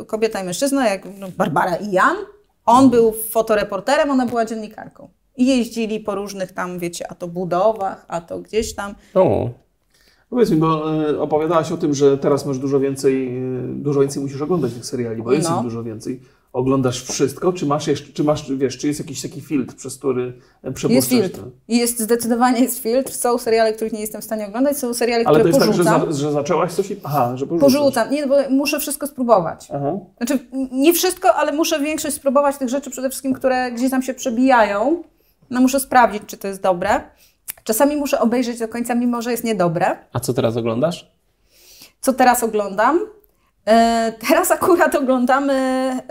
[0.00, 2.16] y, kobieta i mężczyzna, jak no, Barbara i Jan.
[2.64, 5.15] On był fotoreporterem, ona była dziennikarką.
[5.36, 8.94] I jeździli po różnych tam, wiecie, a to budowach, a to gdzieś tam.
[9.14, 9.50] O.
[10.30, 14.22] Powiedz mi, bo e, opowiadałaś o tym, że teraz masz dużo więcej, e, dużo więcej
[14.22, 15.56] musisz oglądać tych seriali, bo jest no.
[15.56, 16.20] ich dużo więcej.
[16.52, 20.32] Oglądasz wszystko, czy masz jeszcze, czy masz, wiesz, czy jest jakiś taki filtr, przez który
[20.62, 20.90] e, przepuszczasz?
[20.90, 21.40] Jest filtr.
[21.68, 23.12] Jest, zdecydowanie jest filtr.
[23.12, 25.88] Są seriale, których nie jestem w stanie oglądać, są seriale, Ale które porzucam.
[25.88, 26.96] Ale to jest tak, że, za, że zaczęłaś coś i...
[27.04, 27.72] Aha, że porzucasz.
[27.72, 28.10] Porzucam.
[28.10, 29.68] Nie, bo muszę wszystko spróbować.
[29.74, 29.92] Aha.
[30.16, 30.38] Znaczy,
[30.72, 35.02] nie wszystko, ale muszę większość spróbować tych rzeczy przede wszystkim, które gdzieś tam się przebijają
[35.50, 37.00] no muszę sprawdzić, czy to jest dobre.
[37.64, 39.96] Czasami muszę obejrzeć do końca, mimo że jest niedobre.
[40.12, 41.10] A co teraz oglądasz?
[42.00, 43.00] Co teraz oglądam?
[43.66, 45.56] E, teraz akurat oglądamy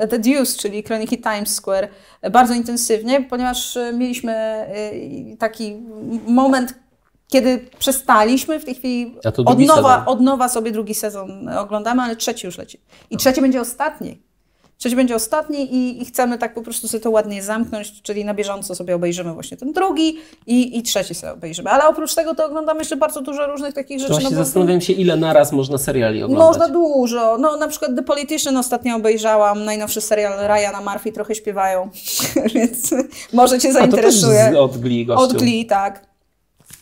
[0.09, 1.89] The Deuce, czyli Kroniki Times Square,
[2.31, 4.67] bardzo intensywnie, ponieważ mieliśmy e,
[5.39, 5.75] taki
[6.27, 6.73] moment,
[7.27, 12.45] kiedy przestaliśmy, w tej chwili od nowa, od nowa sobie drugi sezon oglądamy, ale trzeci
[12.45, 12.81] już leci.
[13.09, 14.21] I trzeci będzie ostatni.
[14.77, 18.33] Trzeci będzie ostatni i, i, chcemy tak po prostu sobie to ładnie zamknąć, czyli na
[18.33, 20.17] bieżąco sobie obejrzymy właśnie ten drugi
[20.47, 21.69] i, i trzeci sobie obejrzymy.
[21.69, 24.13] Ale oprócz tego to oglądamy jeszcze bardzo dużo różnych takich rzeczy.
[24.13, 26.47] Właśnie no zastanawiam się, ile naraz można seriali oglądać.
[26.47, 27.37] Można dużo.
[27.37, 31.89] No na przykład The Politician ostatnio obejrzałam, najnowszy serial Ryana Murphy, trochę śpiewają,
[32.55, 32.93] więc
[33.33, 34.41] może Cię zainteresuje.
[34.43, 35.23] A to też od Glee gościu.
[35.23, 36.14] Od Glee, tak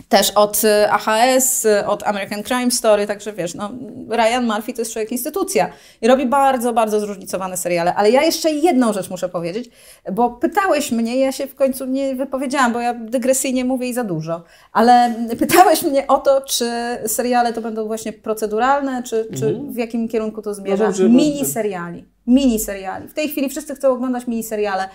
[0.10, 3.72] też od y, AHS, y, od American Crime Story, także wiesz, no,
[4.10, 5.70] Ryan Murphy to jest człowiek instytucja
[6.02, 7.96] i robi bardzo, bardzo zróżnicowane seriale.
[7.96, 9.70] Ale ja jeszcze jedną rzecz muszę powiedzieć,
[10.12, 14.04] bo pytałeś mnie, ja się w końcu nie wypowiedziałam, bo ja dygresyjnie mówię i za
[14.04, 16.72] dużo, ale pytałeś mnie o to, czy
[17.08, 19.74] seriale to będą właśnie proceduralne, czy, czy mhm.
[19.74, 20.92] w jakim kierunku to zmierza.
[21.00, 22.06] No mini seriali.
[22.28, 23.08] Mini seriali.
[23.08, 24.90] W tej chwili wszyscy chcą oglądać mini seriale.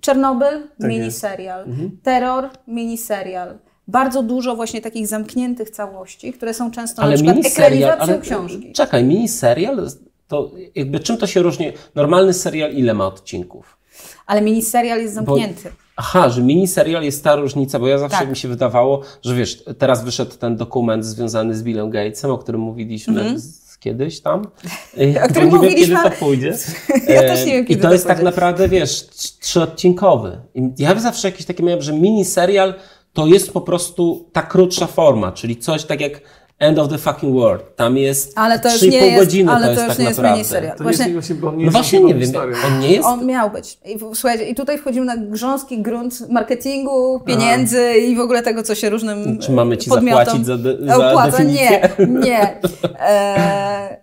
[0.00, 1.60] Czernobyl, tak mini serial.
[1.60, 1.98] Mhm.
[2.02, 3.58] Terror, mini serial
[3.88, 8.72] bardzo dużo właśnie takich zamkniętych całości, które są często ale na przykład ekranizacją ale, książki.
[8.72, 9.90] Czekaj, miniserial,
[10.28, 11.72] to jakby czym to się różni?
[11.94, 13.78] Normalny serial ile ma odcinków?
[14.26, 15.62] Ale miniserial jest zamknięty.
[15.64, 18.30] Bo, aha, że miniserial jest ta różnica, bo ja zawsze tak.
[18.30, 22.60] mi się wydawało, że wiesz, teraz wyszedł ten dokument związany z Billem Gatesem, o którym
[22.60, 24.42] mówiliśmy mm -hmm kiedyś tam.
[25.24, 26.54] O którym nie wiem, kiedy to pójdzie.
[27.14, 29.06] ja też nie wiem, kiedy I to, to jest tak naprawdę, wiesz,
[29.40, 30.40] trzyodcinkowy.
[30.78, 32.74] Ja zawsze jakieś takie miałem, że miniserial
[33.12, 36.20] to jest po prostu ta krótsza forma, czyli coś tak jak
[36.58, 37.76] End of the fucking world.
[37.76, 40.38] Tam jest ale to już nie jest, godziny, ale to, to jest tak już nie
[40.38, 40.76] jest Serial.
[40.76, 42.32] To właśnie, jest, bo nie no właśnie nie wiem,
[42.66, 43.08] on nie jest...
[43.08, 43.78] On miał być.
[43.84, 47.96] I, słuchajcie, i tutaj wchodzimy na grząski grunt marketingu, pieniędzy Aha.
[47.96, 51.42] i w ogóle tego, co się różnym Czy mamy ci zapłacić za, de, za opłaca?
[51.42, 52.60] Nie, nie.
[53.00, 54.00] E,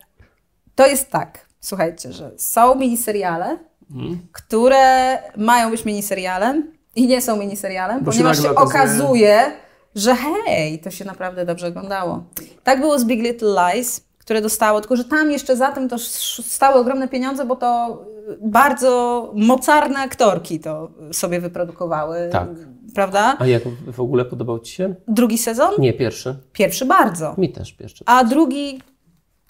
[0.76, 3.58] to jest tak, słuchajcie, że są miniseriale,
[3.94, 4.20] hmm.
[4.32, 9.52] które mają być miniserialem, i nie są miniserialem, Bo ponieważ się, się okazuje,
[9.96, 12.24] że hej, to się naprawdę dobrze oglądało.
[12.64, 16.00] Tak było z Big Little Lies, które dostało, tylko że tam jeszcze za tym to
[16.44, 18.02] stały ogromne pieniądze, bo to
[18.42, 22.30] bardzo mocarne aktorki to sobie wyprodukowały.
[22.32, 22.48] Tak.
[22.96, 23.36] Prawda?
[23.40, 24.96] A jak w ogóle podobał Ci się?
[25.08, 25.72] Drugi sezon?
[25.80, 26.36] Nie, pierwszy.
[26.54, 27.36] Pierwszy bardzo.
[27.38, 28.04] Mi też pierwszy.
[28.08, 28.82] A drugi,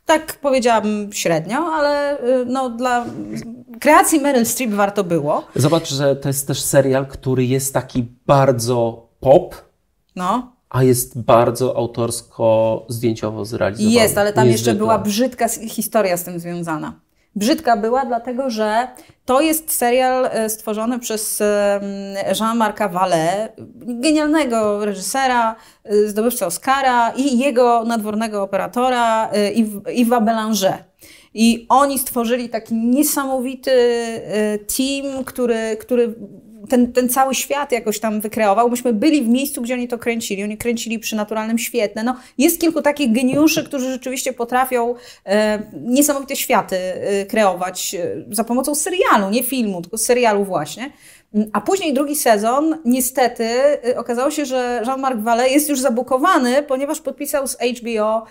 [0.06, 3.06] tak powiedziałabym średnio, ale y, no, dla
[3.80, 5.44] kreacji Meryl Streep warto było.
[5.56, 9.56] Zobacz, że to jest też serial, który jest taki bardzo pop.
[10.16, 13.96] No a jest bardzo autorsko-zdjęciowo zrealizowany.
[13.96, 17.00] Jest, ale tam jeszcze była brzydka historia z tym związana.
[17.36, 18.88] Brzydka była, dlatego że
[19.26, 21.44] to jest serial e, stworzony przez
[22.40, 29.52] Jean-Marca Vallée, genialnego reżysera, e, zdobywcę Oscara i jego nadwornego operatora e,
[29.92, 30.84] Yves Belanger.
[31.34, 33.72] I oni stworzyli taki niesamowity
[34.78, 36.16] team, który, który
[36.70, 38.70] ten, ten cały świat jakoś tam wykreował.
[38.70, 40.44] Myśmy byli w miejscu, gdzie oni to kręcili.
[40.44, 42.04] Oni kręcili przy naturalnym świetle.
[42.04, 44.96] No, jest kilku takich geniuszy, którzy rzeczywiście potrafią
[45.26, 50.92] e, niesamowite światy e, kreować e, za pomocą serialu, nie filmu, tylko serialu właśnie.
[51.54, 57.02] A później drugi sezon, niestety, e, okazało się, że Jean-Marc Vallée jest już zabukowany, ponieważ
[57.02, 58.26] podpisał z HBO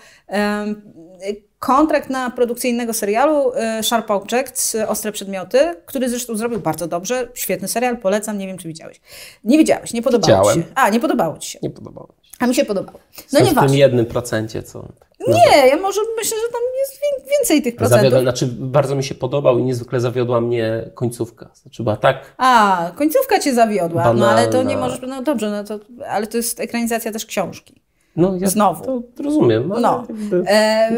[1.59, 7.27] kontrakt na produkcję innego serialu e, Sharp Objects, Ostre Przedmioty, który zresztą zrobił bardzo dobrze.
[7.33, 9.01] Świetny serial, polecam, nie wiem czy widziałeś.
[9.43, 10.63] Nie widziałeś, nie podobało Widziałem.
[10.63, 10.75] Ci się.
[10.75, 11.59] A, nie podobało Ci się.
[11.63, 12.13] Nie podobało.
[12.39, 12.99] A mi się podobało.
[13.33, 14.87] No nie w tym jednym procencie, co...
[15.27, 15.69] No nie, tak.
[15.69, 18.01] ja może myślę, że tam jest więcej tych procentów.
[18.01, 21.49] Zawiodła, znaczy bardzo mi się podobał i niezwykle zawiodła mnie końcówka.
[21.53, 22.33] Znaczy była tak...
[22.37, 24.25] A, końcówka Cię zawiodła, banalna.
[24.25, 24.99] no ale to nie możesz...
[25.07, 25.79] No dobrze, no to,
[26.09, 27.81] ale to jest ekranizacja też książki.
[28.15, 29.01] No, ja Znowu.
[29.15, 29.73] To rozumiem.
[29.81, 30.05] No.
[30.09, 30.43] Jakby...
[30.47, 30.91] E,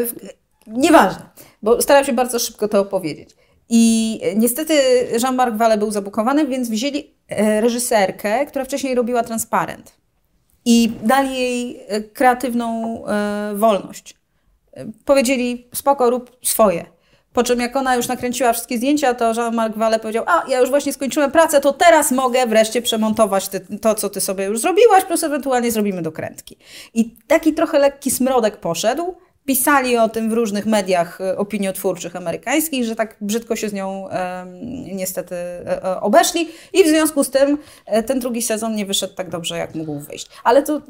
[0.68, 1.22] Nieważne,
[1.62, 3.36] bo staram się bardzo szybko to opowiedzieć.
[3.70, 4.74] I niestety
[5.24, 9.94] Jean-Marc Vallée był zabukowany, więc wzięli e, reżyserkę, która wcześniej robiła transparent.
[10.70, 14.18] I dali jej e, kreatywną e, wolność.
[15.06, 16.86] Powiedzieli, spoko, rób swoje.
[17.34, 20.70] Po czym jak ona już nakręciła wszystkie zdjęcia, to Jean-Marc Vallée powiedział, a ja już
[20.70, 25.06] właśnie skończyłem pracę, to teraz mogę wreszcie przemontować ty, to, co ty sobie już zrobiłaś,
[25.06, 26.58] plus ewentualnie zrobimy dokrętki.
[26.94, 29.16] I taki trochę lekki smrodek poszedł,
[29.48, 34.10] pisali o tym w różnych mediach e, opiniotwórczych amerykańskich, że tak brzydko się z nią
[34.10, 34.46] e,
[34.94, 39.30] niestety e, obeszli i w związku z tym e, ten drugi sezon nie wyszedł tak
[39.30, 40.30] dobrze, jak mógł wyjść.
[40.44, 40.82] Ale to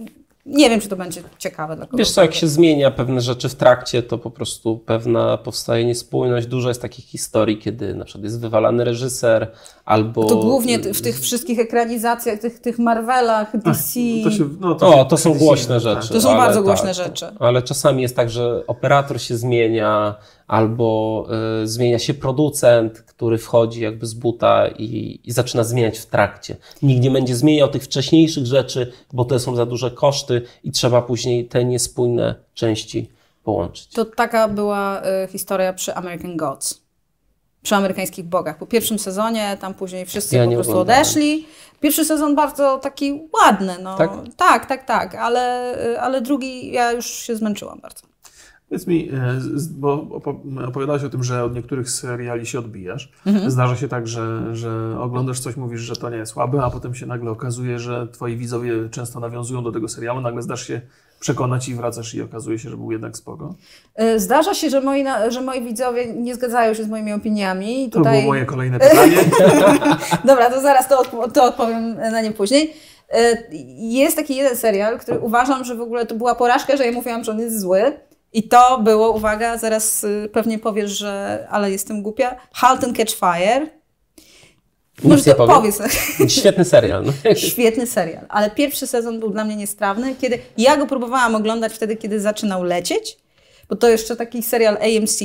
[0.48, 2.00] nie wiem, czy to będzie ciekawe dla kogoś.
[2.00, 6.48] Wiesz co, jak się zmienia pewne rzeczy w trakcie, to po prostu pewna powstaje niespójność.
[6.48, 9.52] Dużo jest takich historii, kiedy na przykład jest wywalany reżyser,
[9.86, 10.24] albo...
[10.24, 14.00] To głównie w tych wszystkich ekranizacjach, tych, tych Marvelach, DC...
[14.24, 16.10] to się, no, to, o, to są głośne rzeczy.
[16.10, 17.26] To są bardzo głośne tak, rzeczy.
[17.40, 20.16] Ale czasami jest tak, że operator się zmienia,
[20.48, 21.28] albo
[21.64, 26.56] y, zmienia się producent, który wchodzi jakby z buta i, i, zaczyna zmieniać w trakcie.
[26.82, 31.02] Nikt nie będzie zmieniał tych wcześniejszych rzeczy, bo to są za duże koszty i trzeba
[31.02, 33.10] później te niespójne części
[33.44, 33.88] połączyć.
[33.88, 36.82] To taka była y, historia przy American Gods.
[37.64, 38.58] Przy amerykańskich bogach.
[38.58, 41.02] Po pierwszym sezonie tam później wszyscy ja po prostu oglądałem.
[41.02, 41.48] odeszli.
[41.80, 43.76] Pierwszy sezon bardzo taki ładny.
[43.82, 43.98] No.
[43.98, 44.12] Tak?
[44.38, 48.07] tak, tak, tak, ale, y, ale drugi ja już się zmęczyłam bardzo.
[48.70, 49.40] Powiedz mi, e,
[49.72, 50.08] bo
[50.68, 53.12] opowiadałeś o tym, że od niektórych seriali się odbijasz.
[53.26, 53.52] Mhm.
[53.52, 56.96] Zdarza się tak, że, że oglądasz coś, mówisz, że to nie jest słabe, a potem
[56.96, 60.82] się nagle okazuje, że twoi widzowie często nawiązują do tego serialu, nagle zdasz się
[61.20, 63.56] przekonać i wracasz i okazuje się, że był jednak spoko.
[63.96, 67.90] E, zdarza się, że moi, że moi widzowie nie zgadzają się z moimi opiniami.
[67.90, 68.04] Tutaj...
[68.04, 69.18] To było moje kolejne pytanie.
[70.26, 72.74] Dobra, to zaraz to, odp to odpowiem na nie później.
[73.12, 73.38] E,
[73.78, 77.24] jest taki jeden serial, który uważam, że w ogóle to była porażka, że ja mówiłam,
[77.24, 78.07] że on jest zły
[78.38, 83.16] i to było, uwaga, zaraz y, pewnie powiesz, że ale jestem głupia, Halt and Catch
[83.16, 83.68] Fire.
[85.04, 85.80] Może to powiedz.
[86.40, 87.04] Świetny serial.
[87.06, 87.36] No.
[87.36, 91.96] Świetny serial, ale pierwszy sezon był dla mnie niestrawny, kiedy ja go próbowałam oglądać wtedy,
[91.96, 93.18] kiedy zaczynał lecieć,
[93.70, 95.20] bo to jeszcze taki serial AMC,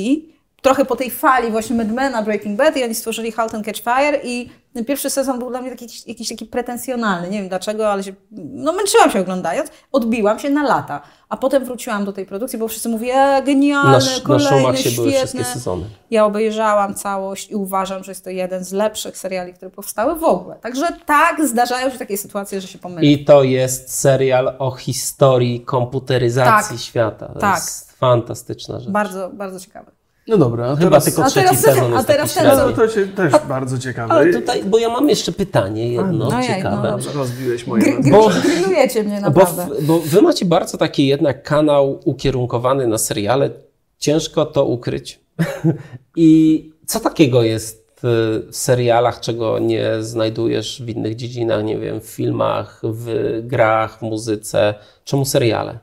[0.63, 4.19] trochę po tej fali właśnie Madmana, Breaking Bad i oni stworzyli Halt and Catch Fire
[4.23, 7.29] i ten pierwszy sezon był dla mnie taki, jakiś taki pretensjonalny.
[7.29, 9.69] Nie wiem dlaczego, ale się, no męczyłam się oglądając.
[9.91, 11.01] Odbiłam się na lata.
[11.29, 15.03] A potem wróciłam do tej produkcji, bo wszyscy mówią, e, genialne, na, kolejne, na świetne.
[15.03, 15.85] były wszystkie sezony.
[16.11, 20.23] Ja obejrzałam całość i uważam, że jest to jeden z lepszych seriali, które powstały w
[20.23, 20.55] ogóle.
[20.55, 23.19] Także tak, zdarzają się takie sytuacje, że się pomyliłem.
[23.19, 27.27] I to jest serial o historii komputeryzacji tak, świata.
[27.27, 27.55] To tak.
[27.55, 28.89] jest fantastyczna rzecz.
[28.89, 30.02] Bardzo, bardzo ciekawe.
[30.27, 33.33] No dobra, a Chyba tylko trzeci teraz, sezon a teraz ten no, to się też
[33.33, 34.13] a, bardzo ciekawe.
[34.13, 36.97] Ale tutaj, bo ja mam jeszcze pytanie jedno no ciekawe.
[37.05, 39.67] No, rozbiłeś moje Gr bo, Grillujecie mnie naprawdę.
[39.67, 43.49] Bo, bo wy macie bardzo taki jednak kanał ukierunkowany na seriale.
[43.97, 45.19] Ciężko to ukryć.
[46.15, 52.05] I co takiego jest w serialach, czego nie znajdujesz w innych dziedzinach, nie wiem, w
[52.05, 54.73] filmach, w grach, w muzyce.
[55.03, 55.79] Czemu seriale?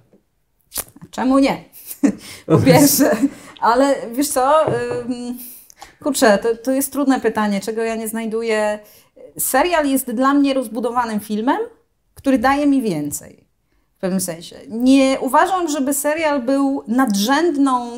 [1.10, 1.64] Czemu nie?
[2.46, 3.10] po pierwsze,
[3.60, 4.54] ale wiesz co,
[6.02, 8.78] kurczę, to, to jest trudne pytanie, czego ja nie znajduję.
[9.38, 11.58] Serial jest dla mnie rozbudowanym filmem,
[12.14, 13.46] który daje mi więcej.
[13.96, 14.56] W pewnym sensie.
[14.68, 17.90] Nie uważam, żeby serial był nadrzędną,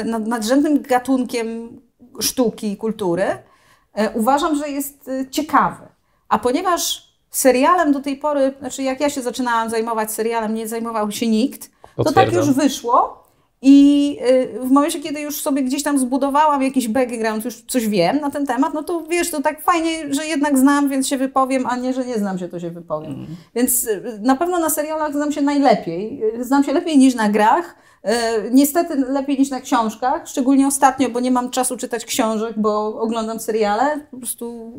[0.00, 1.80] y, nadrzędnym gatunkiem
[2.20, 3.24] sztuki, kultury.
[3.24, 5.86] Y, uważam, że jest y, ciekawy.
[6.28, 11.10] A ponieważ serialem do tej pory, znaczy jak ja się zaczynałam zajmować serialem, nie zajmował
[11.10, 13.23] się nikt, to tak już wyszło,
[13.66, 18.20] i y, w momencie, kiedy już sobie gdzieś tam zbudowałam jakiś background, już coś wiem
[18.20, 21.66] na ten temat, no to wiesz, to tak fajnie, że jednak znam, więc się wypowiem,
[21.66, 23.12] a nie, że nie znam się, to się wypowiem.
[23.12, 23.26] Mm.
[23.54, 26.22] Więc y, na pewno na serialach znam się najlepiej.
[26.40, 27.76] Znam się lepiej niż na grach.
[28.04, 28.10] Y,
[28.50, 33.40] niestety lepiej niż na książkach, szczególnie ostatnio, bo nie mam czasu czytać książek, bo oglądam
[33.40, 34.00] seriale.
[34.10, 34.72] Po prostu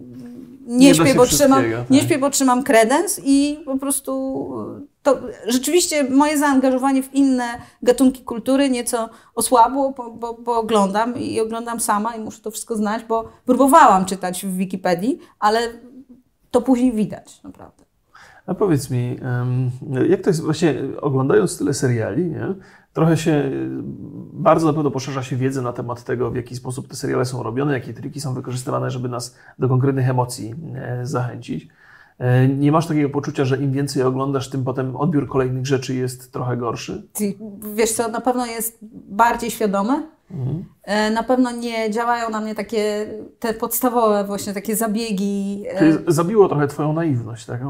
[0.65, 1.89] nie, nie śpię, bo trzymam, tak.
[1.89, 4.51] nie śpię, bo trzymam kredens i po prostu
[5.05, 7.43] to rzeczywiście moje zaangażowanie w inne
[7.81, 12.75] gatunki kultury nieco osłabło, bo, bo, bo, oglądam i oglądam sama i muszę to wszystko
[12.75, 15.59] znać, bo próbowałam czytać w Wikipedii, ale
[16.51, 17.85] to później widać naprawdę.
[18.47, 19.19] A powiedz mi,
[20.09, 22.55] jak to jest właśnie, oglądając tyle seriali, nie?
[22.93, 23.51] trochę się,
[24.33, 27.43] bardzo na pewno poszerza się wiedza na temat tego, w jaki sposób te seriale są
[27.43, 31.67] robione, jakie triki są wykorzystywane, żeby nas do konkretnych emocji e, zachęcić.
[32.19, 36.31] E, nie masz takiego poczucia, że im więcej oglądasz, tym potem odbiór kolejnych rzeczy jest
[36.31, 37.07] trochę gorszy?
[37.73, 38.77] Wiesz co, na pewno jest
[39.09, 40.07] bardziej świadomy.
[40.31, 40.65] Mhm.
[40.83, 43.07] E, na pewno nie działają na mnie takie
[43.39, 45.63] te podstawowe właśnie takie zabiegi.
[45.69, 47.61] E, Czyli zabiło trochę twoją naiwność, tak?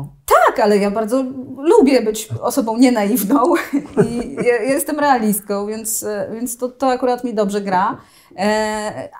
[0.48, 1.24] Tak, ale ja bardzo
[1.58, 3.56] lubię być osobą nienaiwną
[4.10, 7.98] i ja jestem realistką, więc, więc to, to akurat mi dobrze gra.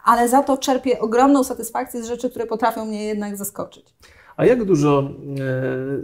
[0.04, 3.94] Ale za to czerpię ogromną satysfakcję z rzeczy, które potrafią mnie jednak zaskoczyć.
[4.38, 5.12] A jak dużo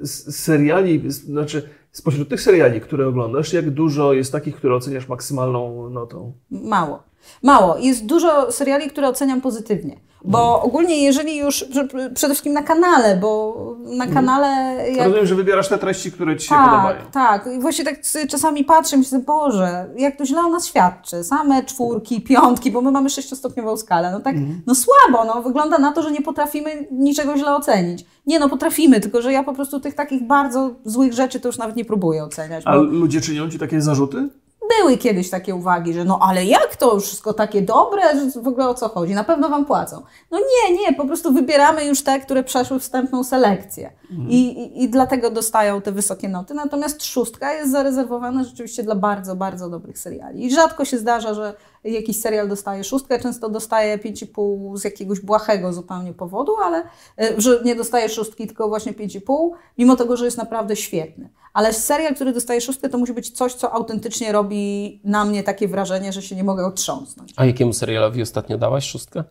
[0.01, 5.89] e, seriali, znaczy spośród tych seriali, które oglądasz, jak dużo jest takich, które oceniasz maksymalną
[5.89, 6.34] notą?
[6.51, 7.11] Mało.
[7.43, 7.78] Mało.
[7.78, 9.99] Jest dużo seriali, które oceniam pozytywnie.
[10.26, 11.65] Bo ogólnie, jeżeli już,
[12.13, 14.13] przede wszystkim na kanale, bo na mhm.
[14.13, 14.76] kanale.
[14.89, 15.05] Jak...
[15.05, 16.99] Rozumiem, że wybierasz te treści, które ci się tak, podobają.
[17.11, 17.99] Tak, i właśnie tak
[18.30, 21.24] czasami patrzę i myślę, Boże, jak to źle o nas świadczy.
[21.24, 24.11] Same czwórki, piątki, bo my mamy sześciostopniową skalę.
[24.11, 24.61] No tak, mhm.
[24.67, 28.05] no słabo, no wygląda na to, że nie potrafimy niczego źle ocenić.
[28.26, 31.57] Nie, no potrafimy, tylko że ja po prostu tych takich bardzo złych rzeczy to już
[31.57, 32.63] nawet nie próbuję oceniać.
[32.65, 34.30] A ludzie czynią ci takie zarzuty?
[34.78, 38.01] Były kiedyś takie uwagi, że no ale jak to wszystko takie dobre,
[38.32, 39.13] że w ogóle o co chodzi?
[39.13, 40.01] Na pewno wam płacą.
[40.32, 43.91] No nie, nie, po prostu wybieramy już te, które przeszły wstępną selekcję.
[44.11, 44.30] Mhm.
[44.30, 46.53] I, i, I dlatego dostają te wysokie noty.
[46.53, 50.45] Natomiast szóstka jest zarezerwowana rzeczywiście dla bardzo, bardzo dobrych seriali.
[50.45, 51.53] I rzadko się zdarza, że
[51.84, 56.84] jakiś serial dostaje szóstkę, często dostaje 5,5 z jakiegoś błahego zupełnie powodu, ale
[57.19, 61.29] e, że nie dostaje szóstki, tylko właśnie 5,5, mimo tego, że jest naprawdę świetny.
[61.53, 65.67] Ale serial, który dostaje szóstkę, to musi być coś, co autentycznie robi na mnie takie
[65.67, 67.34] wrażenie, że się nie mogę otrząsnąć.
[67.36, 69.23] A jakiemu serialowi ostatnio dałaś szóstkę?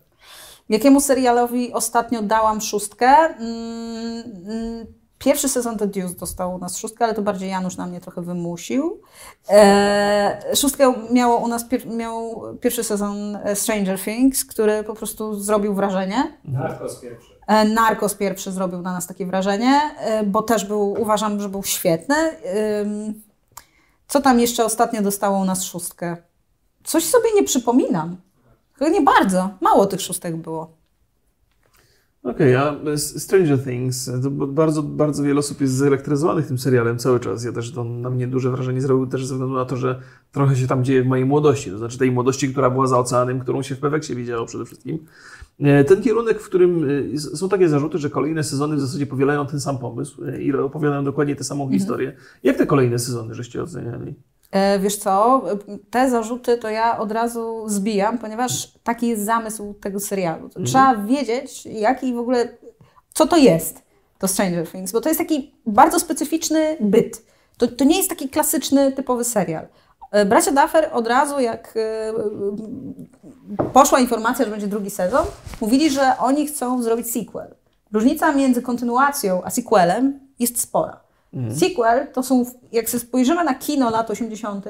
[0.69, 3.07] Jakiemu serialowi ostatnio dałam szóstkę?
[3.07, 7.85] Mm, mm Pierwszy sezon The Deuce dostał u nas szóstkę, ale to bardziej Janusz na
[7.85, 9.01] mnie trochę wymusił.
[9.49, 15.39] E, szóstkę miało u nas pier miał pierwszy sezon e, Stranger Things, który po prostu
[15.39, 16.37] zrobił wrażenie.
[16.45, 17.31] Narcos pierwszy.
[17.47, 21.63] E, Narcos pierwszy zrobił na nas takie wrażenie, e, bo też był, uważam, że był
[21.63, 22.15] świetny.
[22.15, 22.35] E,
[24.07, 26.17] co tam jeszcze ostatnio dostało u nas szóstkę?
[26.83, 28.17] Coś sobie nie przypominam.
[28.73, 29.49] Chyba nie bardzo.
[29.61, 30.80] Mało tych szóstek było.
[32.23, 34.09] Okej, okay, a Stranger Things,
[34.47, 37.43] bardzo, bardzo wiele osób jest zelektryzowanych tym serialem cały czas.
[37.43, 40.01] Ja też to na mnie duże wrażenie zrobił też ze względu na to, że
[40.31, 43.39] trochę się tam dzieje w mojej młodości, to znaczy tej młodości, która była za oceanem,
[43.39, 44.99] którą się w Peweksie widziało przede wszystkim.
[45.59, 49.47] E, ten kierunek, w którym e, są takie zarzuty, że kolejne sezony w zasadzie powielają
[49.47, 51.79] ten sam pomysł e, i opowiadają dokładnie tę samą mhm.
[51.79, 52.13] historię.
[52.43, 54.15] Jak te kolejne sezony żeście oceniali?
[54.51, 55.41] E, wiesz co,
[55.89, 60.45] te zarzuty to ja od razu zbijam, ponieważ taki jest zamysł tego serialu.
[60.45, 60.65] Mhm.
[60.65, 62.57] Trzeba wiedzieć, jaki w ogóle,
[63.13, 63.81] co to jest,
[64.19, 67.25] to Stranger Things, bo to jest taki bardzo specyficzny byt.
[67.57, 69.67] To, to nie jest taki klasyczny, typowy serial.
[70.11, 72.13] E, bracia Duffer od razu, jak e,
[73.73, 75.25] poszła informacja, że będzie drugi sezon,
[75.61, 77.55] mówili, że oni chcą zrobić sequel.
[77.93, 81.00] Różnica między kontynuacją a sequelem jest spora.
[81.33, 81.59] Mhm.
[81.59, 84.65] Sequel to są, jak się spojrzymy na kino lat 80.,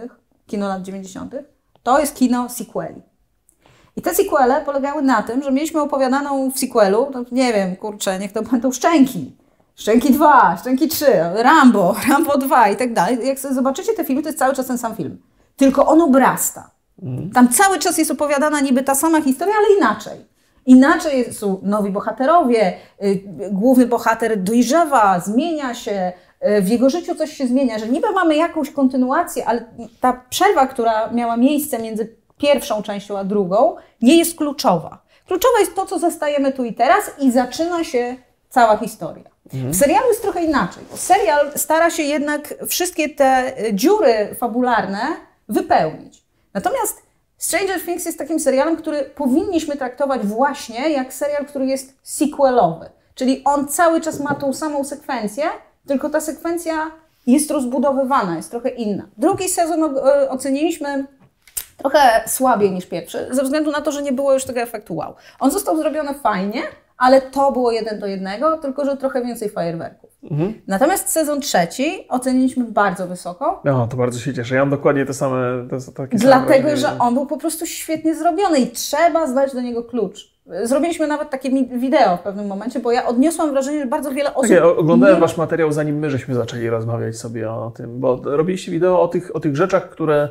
[0.48, 1.36] kino lat 90.,
[1.84, 3.02] to jest kino sequeli.
[3.96, 8.20] I te sequele polegały na tym, że mieliśmy opowiadaną w sequelu, no nie wiem, kurczę,
[8.20, 9.36] niech to będą Szczęki.
[9.76, 13.28] Szczęki 2, Szczęki 3, Rambo, Rambo 2 i tak dalej.
[13.28, 15.22] Jak sobie zobaczycie te filmy, to jest cały czas ten sam film.
[15.56, 16.72] Tylko on obrasta.
[17.04, 17.32] Mhm.
[17.32, 20.26] Tam cały czas jest opowiadana niby ta sama historia, ale inaczej.
[20.66, 26.14] Inaczej są nowi bohaterowie, y, główny bohater dojrzewa, zmienia się,
[26.62, 29.66] w jego życiu coś się zmienia, że niby mamy jakąś kontynuację, ale
[30.00, 35.02] ta przerwa, która miała miejsce między pierwszą częścią a drugą, nie jest kluczowa.
[35.28, 38.16] Kluczowe jest to, co zostajemy tu i teraz i zaczyna się
[38.50, 39.32] cała historia.
[39.54, 45.02] W serialu jest trochę inaczej, bo serial stara się jednak wszystkie te y, dziury fabularne
[45.50, 46.24] wypełnić.
[46.54, 47.02] Natomiast
[47.38, 52.90] Stranger Things jest takim serialem, który powinniśmy traktować właśnie jak serial, który jest sequelowy.
[53.16, 55.44] Czyli on cały czas ma tą samą sekwencję,
[55.88, 56.92] tylko ta sekwencja
[57.28, 59.08] jest rozbudowywana, jest trochę inna.
[59.18, 61.06] Drugi sezon y, oceniliśmy
[61.78, 65.16] trochę słabiej niż pierwszy, ze względu na to, że nie było już tego efektu wow.
[65.40, 66.62] On został zrobiony fajnie,
[67.02, 70.12] ale to było jeden do jednego, tylko że trochę więcej fajerwerków.
[70.32, 70.54] Mhm.
[70.68, 73.62] Natomiast sezon trzeci oceniliśmy bardzo wysoko.
[73.66, 74.56] No, to bardzo się cieszę.
[74.56, 78.16] Ja mam dokładnie te same, te, takie Dlatego, same że on był po prostu świetnie
[78.16, 80.32] zrobiony i trzeba zdać do niego klucz.
[80.64, 84.50] Zrobiliśmy nawet takie wideo w pewnym momencie, bo ja odniosłam wrażenie, że bardzo wiele osób...
[84.50, 85.22] Tak, ja oglądałem nie...
[85.22, 89.36] wasz materiał, zanim my żeśmy zaczęli rozmawiać sobie o tym, bo robiliście wideo o tych,
[89.36, 90.30] o tych rzeczach, które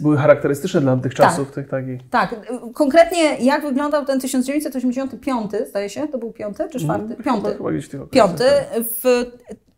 [0.00, 1.46] były charakterystyczne dla tych czasów.
[1.46, 2.00] Tak, tych takich.
[2.10, 2.34] tak.
[2.74, 7.04] konkretnie jak wyglądał ten 1985, zdaje się, to był piąty czy czwarty?
[7.04, 7.56] Mm, piąty.
[8.10, 8.44] Piąty.
[8.44, 8.82] Tak.
[8.82, 9.24] W,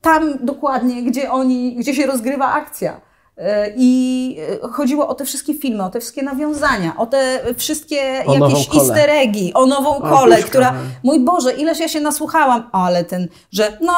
[0.01, 3.01] tam dokładnie, gdzie oni, gdzie się rozgrywa akcja.
[3.39, 8.25] E, I e, chodziło o te wszystkie filmy, o te wszystkie nawiązania, o te wszystkie
[8.27, 13.05] o jakieś easter eggi, o nową kolę, która, mój Boże, ileż ja się nasłuchałam, ale
[13.05, 13.93] ten, że no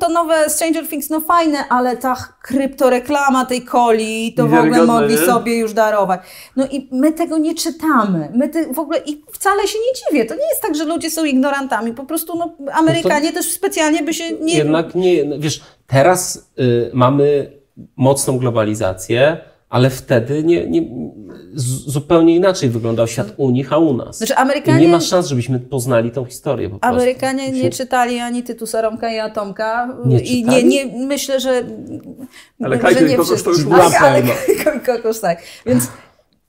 [0.00, 5.14] to nowe Stranger Things, no fajne, ale ta kryptoreklama tej coli, to w ogóle mogli
[5.14, 5.26] nie?
[5.26, 6.20] sobie już darować.
[6.56, 10.24] No i my tego nie czytamy, my te, w ogóle i wcale się nie dziwię,
[10.24, 14.02] to nie jest tak, że ludzie są ignorantami, po prostu no, Amerykanie no też specjalnie
[14.02, 14.54] by się nie...
[14.54, 17.59] Jednak nie, wiesz, teraz y, mamy
[17.96, 20.82] mocną globalizację, ale wtedy nie, nie,
[21.86, 24.18] zupełnie inaczej wyglądał świat u nich, a u nas.
[24.18, 26.70] Znaczy Amerykanie, I nie ma szans, żebyśmy poznali tą historię.
[26.70, 27.64] Po Amerykanie prostu.
[27.64, 29.96] nie czytali ani Tytusa Romka i Atomka.
[30.06, 31.62] Nie I nie, nie, myślę, że.
[32.64, 35.38] Ale Kajko i Kokosz to już była ale, i Kokosz, tak.
[35.66, 35.88] Więc,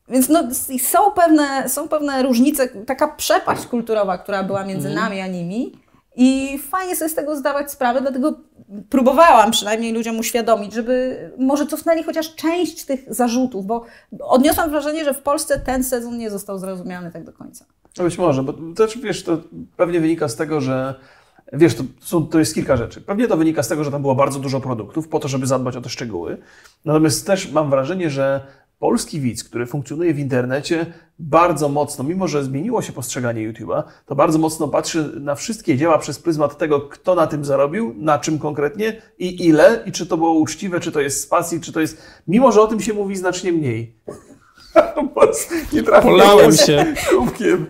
[0.09, 0.43] więc no,
[0.82, 5.03] są, pewne, są pewne różnice, taka przepaść kulturowa, która była między mm.
[5.03, 5.71] nami a nimi.
[6.15, 8.34] I fajnie sobie z tego zdawać sprawę, dlatego
[8.89, 13.86] próbowałam przynajmniej ludziom uświadomić, żeby może cofnęli chociaż część tych zarzutów, bo
[14.19, 17.65] odniosłam wrażenie, że w Polsce ten sezon nie został zrozumiany tak do końca.
[17.97, 19.38] No być może, bo to, wiesz, to
[19.78, 20.95] pewnie wynika z tego, że
[21.53, 23.01] Wiesz, to, są, to jest kilka rzeczy.
[23.01, 25.76] Pewnie to wynika z tego, że tam było bardzo dużo produktów po to, żeby zadbać
[25.76, 26.38] o te szczegóły.
[26.86, 28.41] Natomiast też mam wrażenie, że
[28.82, 30.86] polski widz, który funkcjonuje w internecie,
[31.19, 35.97] bardzo mocno, mimo że zmieniło się postrzeganie YouTube'a, to bardzo mocno patrzy na wszystkie dzieła
[35.97, 40.17] przez pryzmat tego, kto na tym zarobił, na czym konkretnie i ile, i czy to
[40.17, 42.01] było uczciwe, czy to jest z pasji, czy to jest.
[42.27, 43.95] Mimo, że o tym się mówi znacznie mniej.
[45.73, 47.65] Nie Polałem się kubkiem.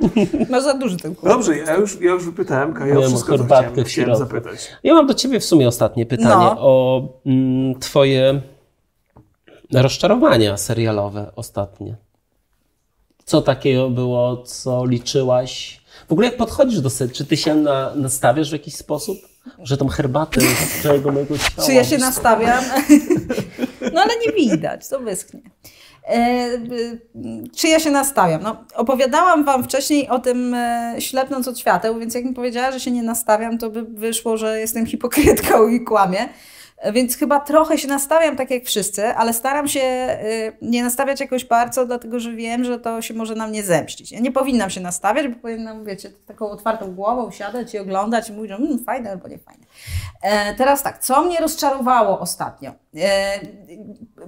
[0.50, 1.34] Masz za duży ten kubek.
[1.34, 4.70] Dobrze, ja już, ja już wypytałem Kaja o wszystko, co chciałem, chciałem zapytać.
[4.84, 6.56] Ja mam do Ciebie w sumie ostatnie pytanie no.
[6.60, 8.42] o mm, Twoje
[9.74, 11.96] rozczarowania serialowe ostatnie.
[13.26, 15.82] Co takiego było, co liczyłaś?
[16.10, 19.18] W ogóle jak podchodzisz do serii, czy ty się na, nastawiasz w jakiś sposób?
[19.64, 21.68] Że tą herbatę z całego mojego ciała...
[21.68, 22.64] Czy ja się nastawiam?
[23.94, 25.42] No ale nie widać, to wyschnie.
[26.08, 26.50] E,
[27.56, 28.44] czy ja się nastawiam?
[28.44, 32.80] No, opowiadałam Wam wcześniej o tym e, ślepnąc od świateł, więc jak mi powiedziała, że
[32.80, 36.30] się nie nastawiam, to by wyszło, że jestem hipokrytką i kłamię.
[36.94, 41.46] Więc chyba trochę się nastawiam tak jak wszyscy, ale staram się y, nie nastawiać jakoś
[41.46, 44.12] bardzo, dlatego że wiem, że to się może na mnie zemścić.
[44.12, 48.34] Ja nie powinnam się nastawiać, bo powinnam, wiecie, taką otwartą głową siadać i oglądać i
[48.34, 49.66] mówić, że mmm, fajne albo nie fajne.
[50.22, 52.72] E, teraz tak, co mnie rozczarowało ostatnio?
[52.96, 53.40] E,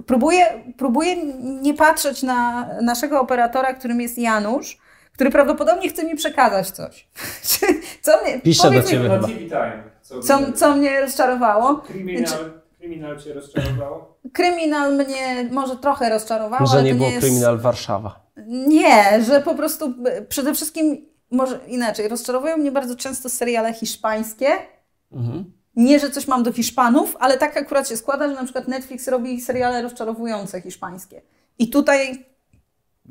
[0.06, 0.46] próbuję,
[0.78, 4.78] próbuję nie patrzeć na naszego operatora, którym jest Janusz,
[5.12, 7.08] który prawdopodobnie chce mi przekazać coś.
[8.02, 9.93] co mnie, Piszę do Ciebie chyba.
[10.04, 11.76] Co, co, co mnie rozczarowało?
[11.76, 14.18] Kryminal, kryminal Cię rozczarowało?
[14.32, 18.20] Kryminal mnie może trochę rozczarowało, Że ale nie było nie kryminal Warszawa.
[18.46, 19.94] Nie, że po prostu
[20.28, 24.48] przede wszystkim, może inaczej, rozczarowują mnie bardzo często seriale hiszpańskie.
[25.12, 25.52] Mhm.
[25.76, 29.08] Nie, że coś mam do Hiszpanów, ale tak akurat się składa, że na przykład Netflix
[29.08, 31.22] robi seriale rozczarowujące hiszpańskie.
[31.58, 32.24] I tutaj,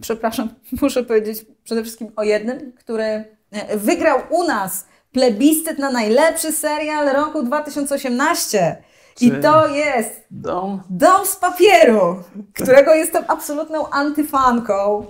[0.01, 0.49] przepraszam,
[0.81, 7.13] muszę powiedzieć przede wszystkim o jednym, który e, wygrał u nas plebiscyt na najlepszy serial
[7.13, 8.83] roku 2018.
[9.21, 10.81] I to jest Dom.
[10.89, 15.05] Dom z papieru, którego jestem absolutną antyfanką.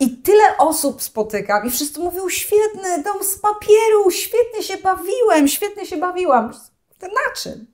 [0.00, 5.86] I tyle osób spotykam i wszyscy mówią, świetny dom z papieru, świetnie się bawiłem, świetnie
[5.86, 6.52] się bawiłam.
[7.02, 7.66] Na czym?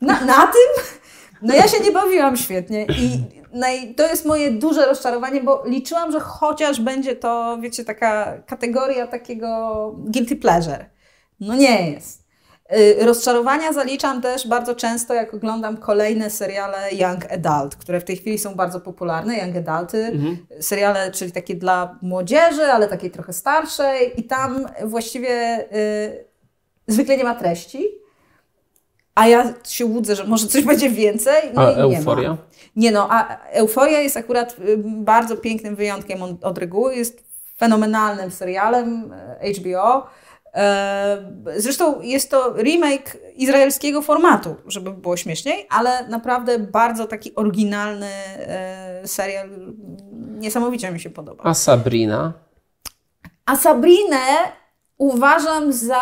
[0.00, 0.84] Na, na tym?
[1.42, 3.36] No ja się nie bawiłam świetnie i
[3.96, 9.92] to jest moje duże rozczarowanie, bo liczyłam, że chociaż będzie to, wiecie, taka kategoria takiego
[9.98, 10.86] guilty pleasure.
[11.40, 12.26] No nie jest.
[12.76, 18.16] Y, rozczarowania zaliczam też bardzo często, jak oglądam kolejne seriale Young Adult, które w tej
[18.16, 20.36] chwili są bardzo popularne, Young Adulty, mhm.
[20.60, 26.24] seriale, czyli takie dla młodzieży, ale takiej trochę starszej i tam właściwie y,
[26.86, 27.88] zwykle nie ma treści,
[29.16, 31.50] a ja się łudzę, że może coś będzie więcej.
[31.54, 32.30] No a i euforia?
[32.30, 32.36] Nie,
[32.76, 37.24] nie no, a euforia jest akurat y, bardzo pięknym wyjątkiem od, od reguły, jest
[37.58, 39.14] fenomenalnym serialem
[39.58, 40.06] HBO,
[40.56, 48.10] E, zresztą jest to remake izraelskiego formatu, żeby było śmieszniej, ale naprawdę bardzo taki oryginalny
[48.36, 49.48] e, serial.
[50.12, 51.44] Niesamowicie mi się podoba.
[51.44, 52.32] A Sabrina?
[53.46, 54.26] A Sabrinę
[54.98, 56.00] uważam za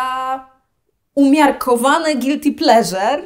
[1.15, 3.23] umiarkowane guilty pleasure,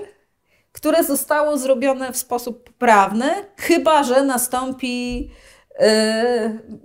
[0.72, 5.30] które zostało zrobione w sposób poprawny, chyba że nastąpi.
[5.80, 6.80] Yy,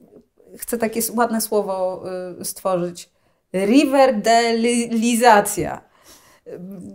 [0.59, 2.05] chcę takie ładne słowo
[2.39, 3.11] yy, stworzyć
[3.55, 5.94] riverdelizacja.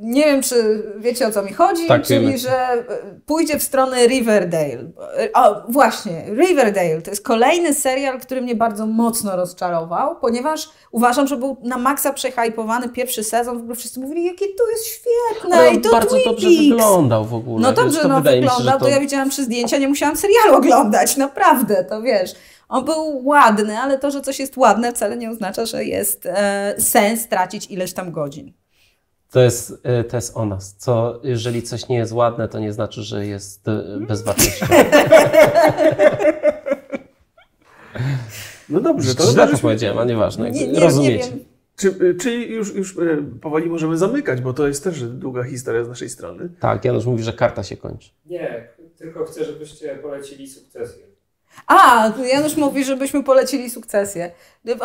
[0.02, 2.38] Nie wiem, czy wiecie o co mi chodzi, tak, czyli wiemy.
[2.38, 2.86] że
[3.26, 4.92] pójdzie w stronę Riverdale.
[5.34, 11.38] O, właśnie, Riverdale to jest kolejny serial, który mnie bardzo mocno rozczarował, ponieważ uważam, że
[11.38, 13.58] był na maksa przehajpowany pierwszy sezon.
[13.58, 16.70] W ogóle wszyscy mówili, jakie to jest świetne Ale i to bardzo Twin dobrze Peaks.
[16.70, 17.62] wyglądał w ogóle.
[17.62, 18.86] No dobrze, no wyglądał, to...
[18.86, 22.32] to ja widziałam przez zdjęcia, nie musiałam serialu oglądać, naprawdę, to wiesz.
[22.70, 26.76] On był ładny, ale to, że coś jest ładne, wcale nie oznacza, że jest e,
[26.78, 28.54] sens tracić ileś tam godzin.
[29.32, 30.76] To jest, e, to jest o nas.
[30.78, 34.86] Co, jeżeli coś nie jest ładne, to nie znaczy, że jest e, bezwartościowe.
[38.70, 40.52] No dobrze, to Źle to powiedziałem, a nieważne.
[40.52, 41.32] Nie, nie, rozumiecie.
[41.32, 41.50] Nie
[41.80, 42.96] czy, czy już, już
[43.42, 46.50] powoli możemy zamykać, bo to jest też długa historia z naszej strony.
[46.60, 48.10] Tak, Janusz mówi, że karta się kończy.
[48.26, 48.68] Nie,
[48.98, 51.09] tylko chcę, żebyście polecili sukcesję.
[51.68, 54.32] A, Janusz mówi, żebyśmy polecili sukcesję.
[54.66, 54.76] Wy,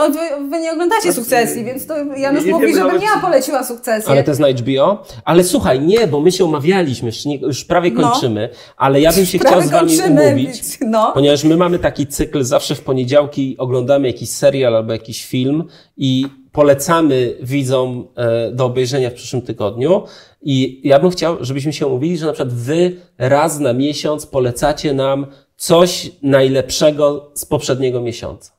[0.50, 4.10] wy nie oglądacie sukcesji, więc to Janusz nie, nie mówi, żebym ja poleciła sukcesję.
[4.10, 5.02] Ale to jest na HBO?
[5.24, 8.10] Ale słuchaj, nie, bo my się umawialiśmy, już, nie, już prawie no.
[8.10, 8.58] kończymy, no.
[8.76, 11.12] ale ja bym się chciał z wami umówić, no.
[11.14, 15.64] ponieważ my mamy taki cykl, zawsze w poniedziałki oglądamy jakiś serial albo jakiś film
[15.96, 20.02] i polecamy widzom e, do obejrzenia w przyszłym tygodniu.
[20.42, 24.94] I ja bym chciał, żebyśmy się umówili, że na przykład wy raz na miesiąc polecacie
[24.94, 25.26] nam
[25.56, 28.52] coś najlepszego z poprzedniego miesiąca.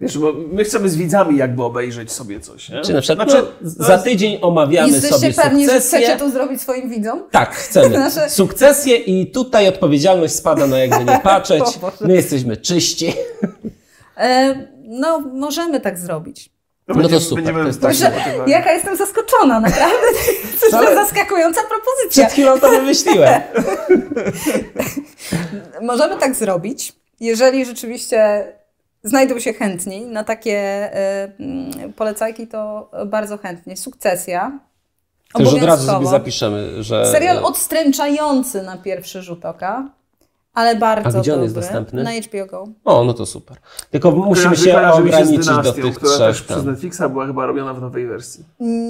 [0.00, 2.68] Wiesz, bo my chcemy z widzami jakby obejrzeć sobie coś.
[2.68, 2.80] Nie?
[2.80, 5.98] Czy na przykład znaczy, no, za tydzień omawiamy Jesteście sobie pewni, sukcesję.
[5.98, 7.22] że chcecie to zrobić swoim widzom?
[7.30, 7.98] Tak, chcemy.
[7.98, 8.30] Nasze...
[8.30, 11.64] Sukcesję i tutaj odpowiedzialność spada na jakby nie patrzeć.
[12.00, 13.12] My jesteśmy czyści.
[14.16, 14.54] E,
[14.84, 16.50] no, możemy tak zrobić.
[16.88, 17.54] No, no to super.
[17.80, 18.12] To jest tak,
[18.46, 20.06] jaka jestem zaskoczona, naprawdę.
[20.70, 22.24] To jest zaskakująca propozycja.
[22.24, 23.42] Przed chwilą to wymyśliłem.
[25.82, 28.46] Możemy tak zrobić, jeżeli rzeczywiście
[29.02, 30.90] znajdą się chętni na takie
[31.86, 33.76] y, polecajki, to bardzo chętnie.
[33.76, 34.58] Sukcesja.
[35.32, 37.06] To już od razu sobie zapiszemy, że...
[37.06, 39.88] Serial odstręczający na pierwszy rzut oka
[40.56, 42.02] ale bardzo A gdzie on jest dostępny?
[42.02, 42.68] Na HBO Go.
[42.84, 43.56] O, no to super.
[43.90, 46.28] Tylko musimy się ograniczyć do tych która trzech.
[46.28, 48.44] Też przez Netflixa była chyba robiona w nowej wersji.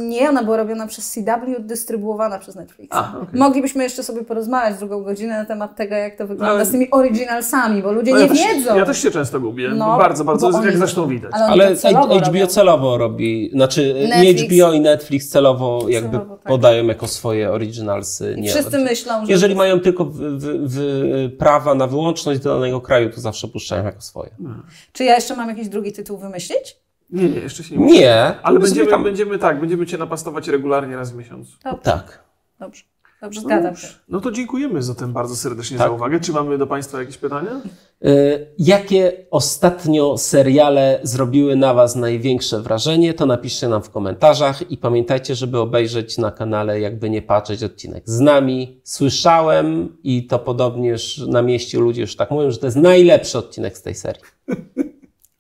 [0.09, 2.93] Nie, ona była robiona przez CW, dystrybuowana przez Netflixa.
[2.93, 3.39] A, okay.
[3.39, 6.67] Moglibyśmy jeszcze sobie porozmawiać drugą godzinę na temat tego, jak to wygląda ale...
[6.67, 8.69] z tymi originalsami, bo ludzie no, nie ja wiedzą.
[8.69, 9.69] Też, ja też się często gubię.
[9.69, 11.31] No, bardzo, bardzo, jak oni, zresztą widać.
[11.35, 12.47] Ale, ale celowo HBO robią.
[12.47, 14.41] celowo robi, znaczy Netflix.
[14.51, 16.47] nie HBO i Netflix celowo jakby celowo, tak.
[16.47, 18.35] podają jako swoje originalsy.
[18.39, 19.33] I nie, wszyscy myślą, że...
[19.33, 20.45] Jeżeli mają tylko w, w,
[20.75, 24.31] w, prawa na wyłączność do danego kraju, to zawsze puszczają jako swoje.
[24.39, 24.67] Hmm.
[24.93, 26.77] Czy ja jeszcze mam jakiś drugi tytuł wymyślić?
[27.11, 28.35] Nie, nie, jeszcze się nie Nie.
[28.43, 29.05] Ale będziemy, tam...
[29.05, 31.57] będziemy tak, będziemy Cię napastować regularnie raz w miesiącu.
[31.65, 31.83] Dobrze.
[31.83, 32.25] Tak.
[32.59, 32.85] Dobrze.
[33.23, 33.89] Dobrze, no zgadzam się.
[34.09, 35.89] No to dziękujemy zatem bardzo serdecznie tak.
[35.89, 36.21] za uwagę.
[36.21, 37.61] Czy mamy do Państwa jakieś pytania?
[38.07, 44.77] Y, jakie ostatnio seriale zrobiły na Was największe wrażenie, to napiszcie nam w komentarzach i
[44.77, 48.81] pamiętajcie, żeby obejrzeć na kanale Jakby nie patrzeć odcinek z nami.
[48.85, 53.39] Słyszałem i to podobnie już na mieście ludzie już tak mówią, że to jest najlepszy
[53.39, 54.23] odcinek z tej serii.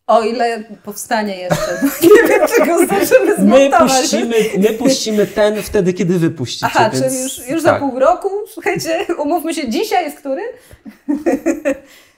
[0.06, 1.80] O ile powstanie jeszcze.
[2.02, 3.34] Nie wiem, czego zdążymy.
[3.38, 6.66] My puścimy, my puścimy ten wtedy, kiedy wypuścicie.
[6.66, 7.04] Aha, więc...
[7.04, 7.80] czyli już, już tak.
[7.80, 8.28] za pół roku.
[8.52, 10.42] Słuchajcie, umówmy się, dzisiaj jest który?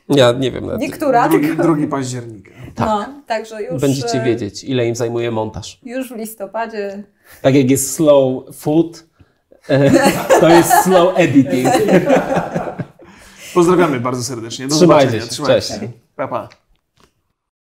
[0.09, 0.71] Ja nie wiem.
[0.79, 1.29] Niektóra.
[1.29, 2.51] Drugi, drugi października.
[2.75, 2.87] Tak.
[2.87, 3.81] No, także już...
[3.81, 5.81] Będziecie e, wiedzieć, ile im zajmuje montaż.
[5.83, 7.03] Już w listopadzie.
[7.43, 9.05] Tak jak jest slow food,
[9.69, 9.91] e,
[10.41, 11.69] to jest slow editing.
[13.55, 14.69] Pozdrawiamy bardzo serdecznie.
[14.69, 15.27] Do Trzymajcie się.
[15.27, 15.81] Trzymajcie się.
[15.81, 15.93] Cześć.
[16.17, 16.49] Pa, pa.